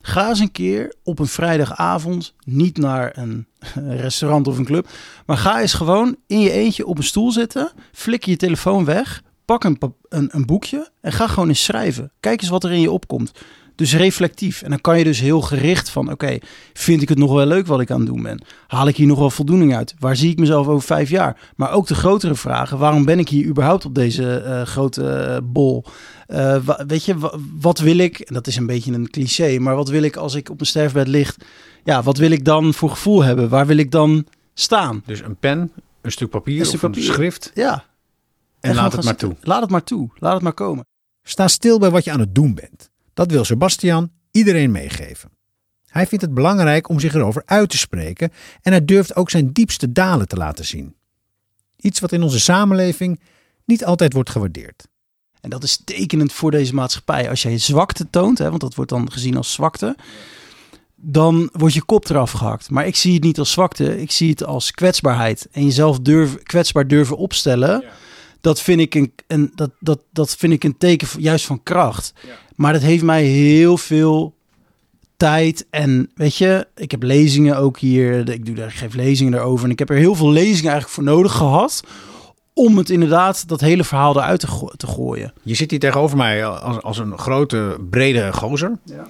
Ga 0.00 0.28
eens 0.28 0.38
een 0.38 0.52
keer 0.52 0.94
op 1.02 1.18
een 1.18 1.26
vrijdagavond, 1.26 2.34
niet 2.44 2.78
naar 2.78 3.18
een 3.18 3.46
restaurant 4.04 4.48
of 4.48 4.58
een 4.58 4.64
club, 4.64 4.88
maar 5.26 5.36
ga 5.36 5.60
eens 5.60 5.74
gewoon 5.74 6.16
in 6.26 6.40
je 6.40 6.50
eentje 6.50 6.86
op 6.86 6.98
een 6.98 7.04
stoel 7.04 7.32
zitten, 7.32 7.72
flik 7.92 8.24
je 8.24 8.36
telefoon 8.36 8.84
weg, 8.84 9.22
pak 9.44 9.64
een, 9.64 9.78
een, 10.08 10.28
een, 10.32 10.46
boekje 10.46 10.90
en 11.00 11.12
ga 11.12 11.26
gewoon 11.26 11.48
eens 11.48 11.64
schrijven. 11.64 12.12
Kijk 12.20 12.40
eens 12.40 12.50
wat 12.50 12.64
er 12.64 12.72
in 12.72 12.80
je 12.80 12.90
opkomt. 12.90 13.32
Dus 13.74 13.94
reflectief. 13.94 14.62
En 14.62 14.70
dan 14.70 14.80
kan 14.80 14.98
je 14.98 15.04
dus 15.04 15.20
heel 15.20 15.40
gericht 15.40 15.90
van: 15.90 16.10
oké, 16.10 16.38
vind 16.72 17.02
ik 17.02 17.08
het 17.08 17.18
nog 17.18 17.32
wel 17.32 17.46
leuk 17.46 17.66
wat 17.66 17.80
ik 17.80 17.90
aan 17.90 18.00
het 18.00 18.08
doen 18.08 18.22
ben? 18.22 18.42
Haal 18.66 18.88
ik 18.88 18.96
hier 18.96 19.06
nog 19.06 19.18
wel 19.18 19.30
voldoening 19.30 19.76
uit? 19.76 19.94
Waar 19.98 20.16
zie 20.16 20.30
ik 20.30 20.38
mezelf 20.38 20.66
over 20.66 20.86
vijf 20.86 21.10
jaar? 21.10 21.52
Maar 21.56 21.72
ook 21.72 21.86
de 21.86 21.94
grotere 21.94 22.34
vragen: 22.34 22.78
waarom 22.78 23.04
ben 23.04 23.18
ik 23.18 23.28
hier 23.28 23.46
überhaupt 23.46 23.84
op 23.84 23.94
deze 23.94 24.42
uh, 24.46 24.62
grote 24.62 25.02
uh, 25.42 25.50
bol? 25.52 25.84
Uh, 26.28 26.68
weet 26.86 27.04
je, 27.04 27.14
wat 27.60 27.78
wil 27.78 27.98
ik? 27.98 28.20
En 28.20 28.34
dat 28.34 28.46
is 28.46 28.56
een 28.56 28.66
beetje 28.66 28.92
een 28.92 29.10
cliché, 29.10 29.58
maar 29.58 29.76
wat 29.76 29.88
wil 29.88 30.02
ik 30.02 30.16
als 30.16 30.34
ik 30.34 30.50
op 30.50 30.60
een 30.60 30.66
sterfbed 30.66 31.08
ligt? 31.08 31.44
Ja, 31.84 32.02
wat 32.02 32.16
wil 32.16 32.30
ik 32.30 32.44
dan 32.44 32.74
voor 32.74 32.90
gevoel 32.90 33.22
hebben? 33.22 33.48
Waar 33.48 33.66
wil 33.66 33.76
ik 33.76 33.90
dan 33.90 34.26
staan? 34.54 35.02
Dus 35.06 35.20
een 35.20 35.36
pen, 35.36 35.72
een 36.00 36.12
stuk 36.12 36.30
papier 36.30 36.60
een 36.60 36.66
stuk 36.66 36.82
of 36.82 36.90
papier. 36.90 37.08
een 37.08 37.14
schrift. 37.14 37.50
Ja, 37.54 37.84
en, 38.62 38.70
en 38.70 38.76
laat 38.76 38.92
het 38.92 39.04
maar 39.04 39.16
toe. 39.16 39.36
Laat 39.40 39.60
het 39.60 39.70
maar 39.70 39.84
toe. 39.84 40.10
Laat 40.18 40.34
het 40.34 40.42
maar 40.42 40.52
komen. 40.52 40.86
Sta 41.22 41.48
stil 41.48 41.78
bij 41.78 41.90
wat 41.90 42.04
je 42.04 42.12
aan 42.12 42.20
het 42.20 42.34
doen 42.34 42.54
bent. 42.54 42.90
Dat 43.14 43.30
wil 43.30 43.44
Sebastian 43.44 44.10
iedereen 44.30 44.70
meegeven. 44.70 45.30
Hij 45.86 46.06
vindt 46.06 46.24
het 46.24 46.34
belangrijk 46.34 46.88
om 46.88 47.00
zich 47.00 47.14
erover 47.14 47.42
uit 47.44 47.70
te 47.70 47.78
spreken 47.78 48.32
en 48.62 48.72
hij 48.72 48.84
durft 48.84 49.16
ook 49.16 49.30
zijn 49.30 49.52
diepste 49.52 49.92
dalen 49.92 50.28
te 50.28 50.36
laten 50.36 50.64
zien. 50.64 50.94
Iets 51.76 52.00
wat 52.00 52.12
in 52.12 52.22
onze 52.22 52.40
samenleving 52.40 53.20
niet 53.64 53.84
altijd 53.84 54.12
wordt 54.12 54.30
gewaardeerd. 54.30 54.88
En 55.40 55.50
dat 55.50 55.62
is 55.62 55.82
tekenend 55.84 56.32
voor 56.32 56.50
deze 56.50 56.74
maatschappij. 56.74 57.28
Als 57.28 57.42
jij 57.42 57.58
zwakte 57.58 58.10
toont, 58.10 58.38
hè, 58.38 58.48
want 58.48 58.60
dat 58.60 58.74
wordt 58.74 58.90
dan 58.90 59.12
gezien 59.12 59.36
als 59.36 59.52
zwakte, 59.52 59.96
dan 60.94 61.48
wordt 61.52 61.74
je 61.74 61.84
kop 61.84 62.08
eraf 62.08 62.30
gehakt. 62.30 62.70
Maar 62.70 62.86
ik 62.86 62.96
zie 62.96 63.14
het 63.14 63.22
niet 63.22 63.38
als 63.38 63.52
zwakte, 63.52 64.00
ik 64.00 64.10
zie 64.10 64.30
het 64.30 64.44
als 64.44 64.70
kwetsbaarheid. 64.70 65.48
En 65.50 65.64
jezelf 65.64 66.00
durven, 66.00 66.42
kwetsbaar 66.42 66.86
durven 66.86 67.16
opstellen. 67.16 67.80
Ja 67.80 67.90
dat 68.42 68.60
vind 68.60 68.80
ik 68.80 68.94
een, 68.94 69.12
een, 69.26 69.52
dat, 69.54 69.70
dat, 69.80 70.00
dat 70.10 70.36
vind 70.36 70.52
ik 70.52 70.64
een 70.64 70.78
teken 70.78 71.08
juist 71.18 71.46
van 71.46 71.62
kracht. 71.62 72.12
Ja. 72.26 72.38
Maar 72.56 72.72
dat 72.72 72.82
heeft 72.82 73.02
mij 73.02 73.24
heel 73.24 73.76
veel 73.76 74.34
tijd. 75.16 75.66
En 75.70 76.10
weet 76.14 76.36
je, 76.36 76.66
ik 76.76 76.90
heb 76.90 77.02
lezingen 77.02 77.56
ook 77.56 77.78
hier. 77.78 78.28
Ik, 78.28 78.46
doe, 78.46 78.64
ik 78.64 78.72
geef 78.72 78.94
lezingen 78.94 79.34
erover. 79.34 79.64
En 79.64 79.70
ik 79.70 79.78
heb 79.78 79.90
er 79.90 79.96
heel 79.96 80.14
veel 80.14 80.30
lezingen 80.30 80.70
eigenlijk 80.70 80.88
voor 80.88 81.04
nodig 81.04 81.32
gehad. 81.32 81.82
Om 82.54 82.78
het 82.78 82.90
inderdaad, 82.90 83.48
dat 83.48 83.60
hele 83.60 83.84
verhaal 83.84 84.16
eruit 84.16 84.40
te, 84.40 84.46
go 84.46 84.68
te 84.76 84.86
gooien. 84.86 85.32
Je 85.42 85.54
zit 85.54 85.70
hier 85.70 85.80
tegenover 85.80 86.16
mij 86.16 86.46
als, 86.46 86.82
als 86.82 86.98
een 86.98 87.18
grote, 87.18 87.76
brede 87.90 88.32
gozer. 88.32 88.78
Ja 88.84 89.06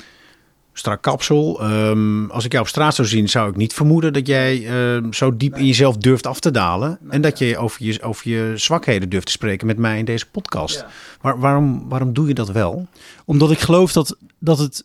strak 0.72 1.02
kapsel. 1.02 1.70
Um, 1.70 2.30
als 2.30 2.44
ik 2.44 2.52
jou 2.52 2.64
op 2.64 2.70
straat 2.70 2.94
zou 2.94 3.08
zien, 3.08 3.28
zou 3.28 3.50
ik 3.50 3.56
niet 3.56 3.72
vermoeden 3.72 4.12
dat 4.12 4.26
jij 4.26 4.60
uh, 4.60 5.06
zo 5.10 5.36
diep 5.36 5.56
in 5.56 5.66
jezelf 5.66 5.96
durft 5.96 6.26
af 6.26 6.40
te 6.40 6.50
dalen. 6.50 6.98
en 7.08 7.20
dat 7.20 7.38
je 7.38 7.58
over, 7.58 7.84
je 7.84 8.02
over 8.02 8.28
je 8.28 8.52
zwakheden 8.56 9.08
durft 9.08 9.26
te 9.26 9.32
spreken 9.32 9.66
met 9.66 9.78
mij 9.78 9.98
in 9.98 10.04
deze 10.04 10.26
podcast. 10.30 10.74
Ja. 10.74 10.86
Maar 11.22 11.38
waarom, 11.38 11.88
waarom 11.88 12.12
doe 12.12 12.28
je 12.28 12.34
dat 12.34 12.50
wel? 12.50 12.86
Omdat 13.24 13.50
ik 13.50 13.58
geloof 13.58 13.92
dat, 13.92 14.16
dat, 14.38 14.58
het, 14.58 14.84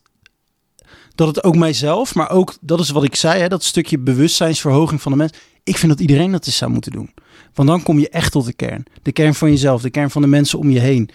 dat 1.15 1.27
het 1.27 1.43
ook 1.43 1.55
mijzelf, 1.55 2.15
maar 2.15 2.29
ook, 2.29 2.55
dat 2.61 2.79
is 2.79 2.89
wat 2.89 3.03
ik 3.03 3.15
zei, 3.15 3.41
hè, 3.41 3.47
dat 3.47 3.63
stukje 3.63 3.99
bewustzijnsverhoging 3.99 5.01
van 5.01 5.11
de 5.11 5.17
mens. 5.17 5.31
Ik 5.63 5.77
vind 5.77 5.91
dat 5.91 6.01
iedereen 6.01 6.31
dat 6.31 6.45
eens 6.45 6.57
zou 6.57 6.71
moeten 6.71 6.91
doen. 6.91 7.13
Want 7.53 7.69
dan 7.69 7.83
kom 7.83 7.99
je 7.99 8.09
echt 8.09 8.31
tot 8.31 8.45
de 8.45 8.53
kern. 8.53 8.85
De 9.01 9.11
kern 9.11 9.33
van 9.33 9.49
jezelf, 9.49 9.81
de 9.81 9.89
kern 9.89 10.09
van 10.09 10.21
de 10.21 10.27
mensen 10.27 10.59
om 10.59 10.69
je 10.69 10.79
heen. 10.79 11.09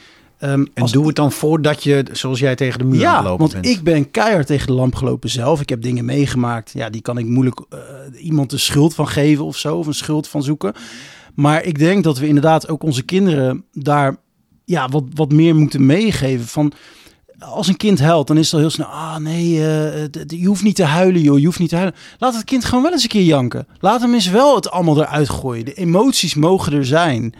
Um, 0.44 0.66
en 0.74 0.86
doe 0.86 1.06
het 1.06 1.16
dan 1.16 1.32
voordat 1.32 1.82
je, 1.82 2.04
zoals 2.12 2.38
jij, 2.38 2.54
tegen 2.54 2.78
de 2.78 2.84
muur 2.84 3.00
ja, 3.00 3.16
gelopen 3.16 3.38
bent. 3.38 3.52
want 3.52 3.66
ik 3.66 3.82
ben 3.82 4.10
keihard 4.10 4.46
tegen 4.46 4.66
de 4.66 4.72
lamp 4.72 4.94
gelopen 4.94 5.30
zelf. 5.30 5.60
Ik 5.60 5.68
heb 5.68 5.82
dingen 5.82 6.04
meegemaakt. 6.04 6.70
Ja, 6.74 6.90
die 6.90 7.02
kan 7.02 7.18
ik 7.18 7.26
moeilijk 7.26 7.60
uh, 7.70 7.78
iemand 8.24 8.50
de 8.50 8.58
schuld 8.58 8.94
van 8.94 9.08
geven 9.08 9.44
of 9.44 9.56
zo. 9.56 9.76
Of 9.76 9.86
een 9.86 9.94
schuld 9.94 10.28
van 10.28 10.42
zoeken. 10.42 10.72
Maar 11.34 11.64
ik 11.64 11.78
denk 11.78 12.04
dat 12.04 12.18
we 12.18 12.26
inderdaad 12.26 12.68
ook 12.68 12.82
onze 12.82 13.02
kinderen 13.02 13.64
daar 13.72 14.16
ja, 14.64 14.88
wat, 14.88 15.04
wat 15.14 15.32
meer 15.32 15.56
moeten 15.56 15.86
meegeven. 15.86 16.46
Van, 16.46 16.72
als 17.38 17.68
een 17.68 17.76
kind 17.76 18.00
huilt, 18.00 18.26
dan 18.26 18.38
is 18.38 18.44
het 18.44 18.54
al 18.54 18.60
heel 18.60 18.70
snel... 18.70 18.86
Ah, 18.86 19.16
nee, 19.16 19.48
uh, 19.52 20.04
je 20.26 20.46
hoeft 20.46 20.62
niet 20.62 20.76
te 20.76 20.84
huilen, 20.84 21.20
joh. 21.20 21.38
Je 21.38 21.46
hoeft 21.46 21.58
niet 21.58 21.68
te 21.68 21.76
huilen. 21.76 21.96
Laat 22.18 22.34
het 22.34 22.44
kind 22.44 22.64
gewoon 22.64 22.82
wel 22.82 22.92
eens 22.92 23.02
een 23.02 23.08
keer 23.08 23.22
janken. 23.22 23.66
Laat 23.78 24.00
hem 24.00 24.14
eens 24.14 24.30
wel 24.30 24.54
het 24.54 24.70
allemaal 24.70 25.00
eruit 25.00 25.28
gooien. 25.28 25.64
De 25.64 25.74
emoties 25.74 26.34
mogen 26.34 26.72
er 26.72 26.86
zijn. 26.86 27.34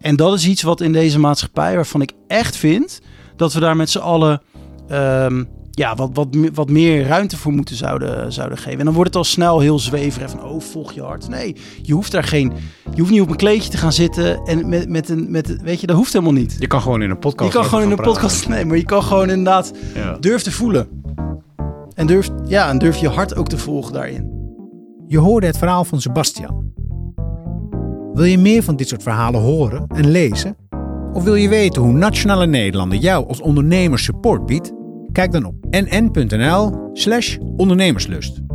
En 0.00 0.16
dat 0.16 0.34
is 0.34 0.46
iets 0.46 0.62
wat 0.62 0.80
in 0.80 0.92
deze 0.92 1.18
maatschappij, 1.18 1.74
waarvan 1.74 2.02
ik 2.02 2.12
echt 2.26 2.56
vind 2.56 3.00
dat 3.36 3.52
we 3.52 3.60
daar 3.60 3.76
met 3.76 3.90
z'n 3.90 3.98
allen 3.98 4.42
um, 4.90 5.48
ja, 5.76 5.94
wat, 5.94 6.10
wat, 6.12 6.28
wat 6.54 6.70
meer 6.70 7.06
ruimte 7.06 7.36
voor 7.36 7.52
moeten 7.52 7.76
zouden, 7.76 8.32
zouden 8.32 8.58
geven. 8.58 8.78
En 8.78 8.84
dan 8.84 8.94
wordt 8.94 9.08
het 9.08 9.18
al 9.18 9.24
snel 9.24 9.60
heel 9.60 9.78
zweverig 9.78 10.30
van, 10.30 10.44
oh, 10.44 10.60
volg 10.60 10.92
je 10.92 11.02
hart. 11.02 11.28
Nee, 11.28 11.56
je 11.82 11.92
hoeft 11.92 12.12
daar 12.12 12.24
geen, 12.24 12.52
je 12.94 13.00
hoeft 13.00 13.12
niet 13.12 13.20
op 13.20 13.30
een 13.30 13.36
kleedje 13.36 13.70
te 13.70 13.76
gaan 13.76 13.92
zitten 13.92 14.44
en 14.44 14.68
met, 14.68 14.88
met 14.88 15.08
een, 15.08 15.30
met, 15.30 15.62
weet 15.62 15.80
je, 15.80 15.86
dat 15.86 15.96
hoeft 15.96 16.12
helemaal 16.12 16.34
niet. 16.34 16.56
Je 16.58 16.66
kan 16.66 16.80
gewoon 16.80 17.02
in 17.02 17.10
een 17.10 17.18
podcast. 17.18 17.52
Je 17.52 17.58
kan 17.58 17.68
gewoon 17.68 17.84
in 17.84 17.90
een 17.90 18.04
podcast, 18.04 18.48
nee, 18.48 18.64
maar 18.64 18.76
je 18.76 18.84
kan 18.84 19.02
gewoon 19.02 19.30
inderdaad 19.30 19.72
ja. 19.94 20.16
durf 20.20 20.42
te 20.42 20.52
voelen. 20.52 20.88
En 21.94 22.06
durf, 22.06 22.28
ja, 22.46 22.68
en 22.68 22.78
durf 22.78 22.96
je 22.96 23.08
hart 23.08 23.36
ook 23.36 23.48
te 23.48 23.58
volgen 23.58 23.92
daarin. 23.92 24.34
Je 25.06 25.18
hoorde 25.18 25.46
het 25.46 25.58
verhaal 25.58 25.84
van 25.84 26.00
Sebastian. 26.00 26.72
Wil 28.16 28.24
je 28.24 28.38
meer 28.38 28.62
van 28.62 28.76
dit 28.76 28.88
soort 28.88 29.02
verhalen 29.02 29.40
horen 29.40 29.86
en 29.88 30.10
lezen? 30.10 30.56
Of 31.12 31.24
wil 31.24 31.34
je 31.34 31.48
weten 31.48 31.82
hoe 31.82 31.92
Nationale 31.92 32.46
Nederlanden 32.46 32.98
jou 32.98 33.28
als 33.28 33.40
ondernemer 33.40 33.98
support 33.98 34.46
biedt? 34.46 34.72
Kijk 35.12 35.32
dan 35.32 35.44
op 35.44 35.54
nn.nl/slash 35.70 37.36
ondernemerslust. 37.56 38.45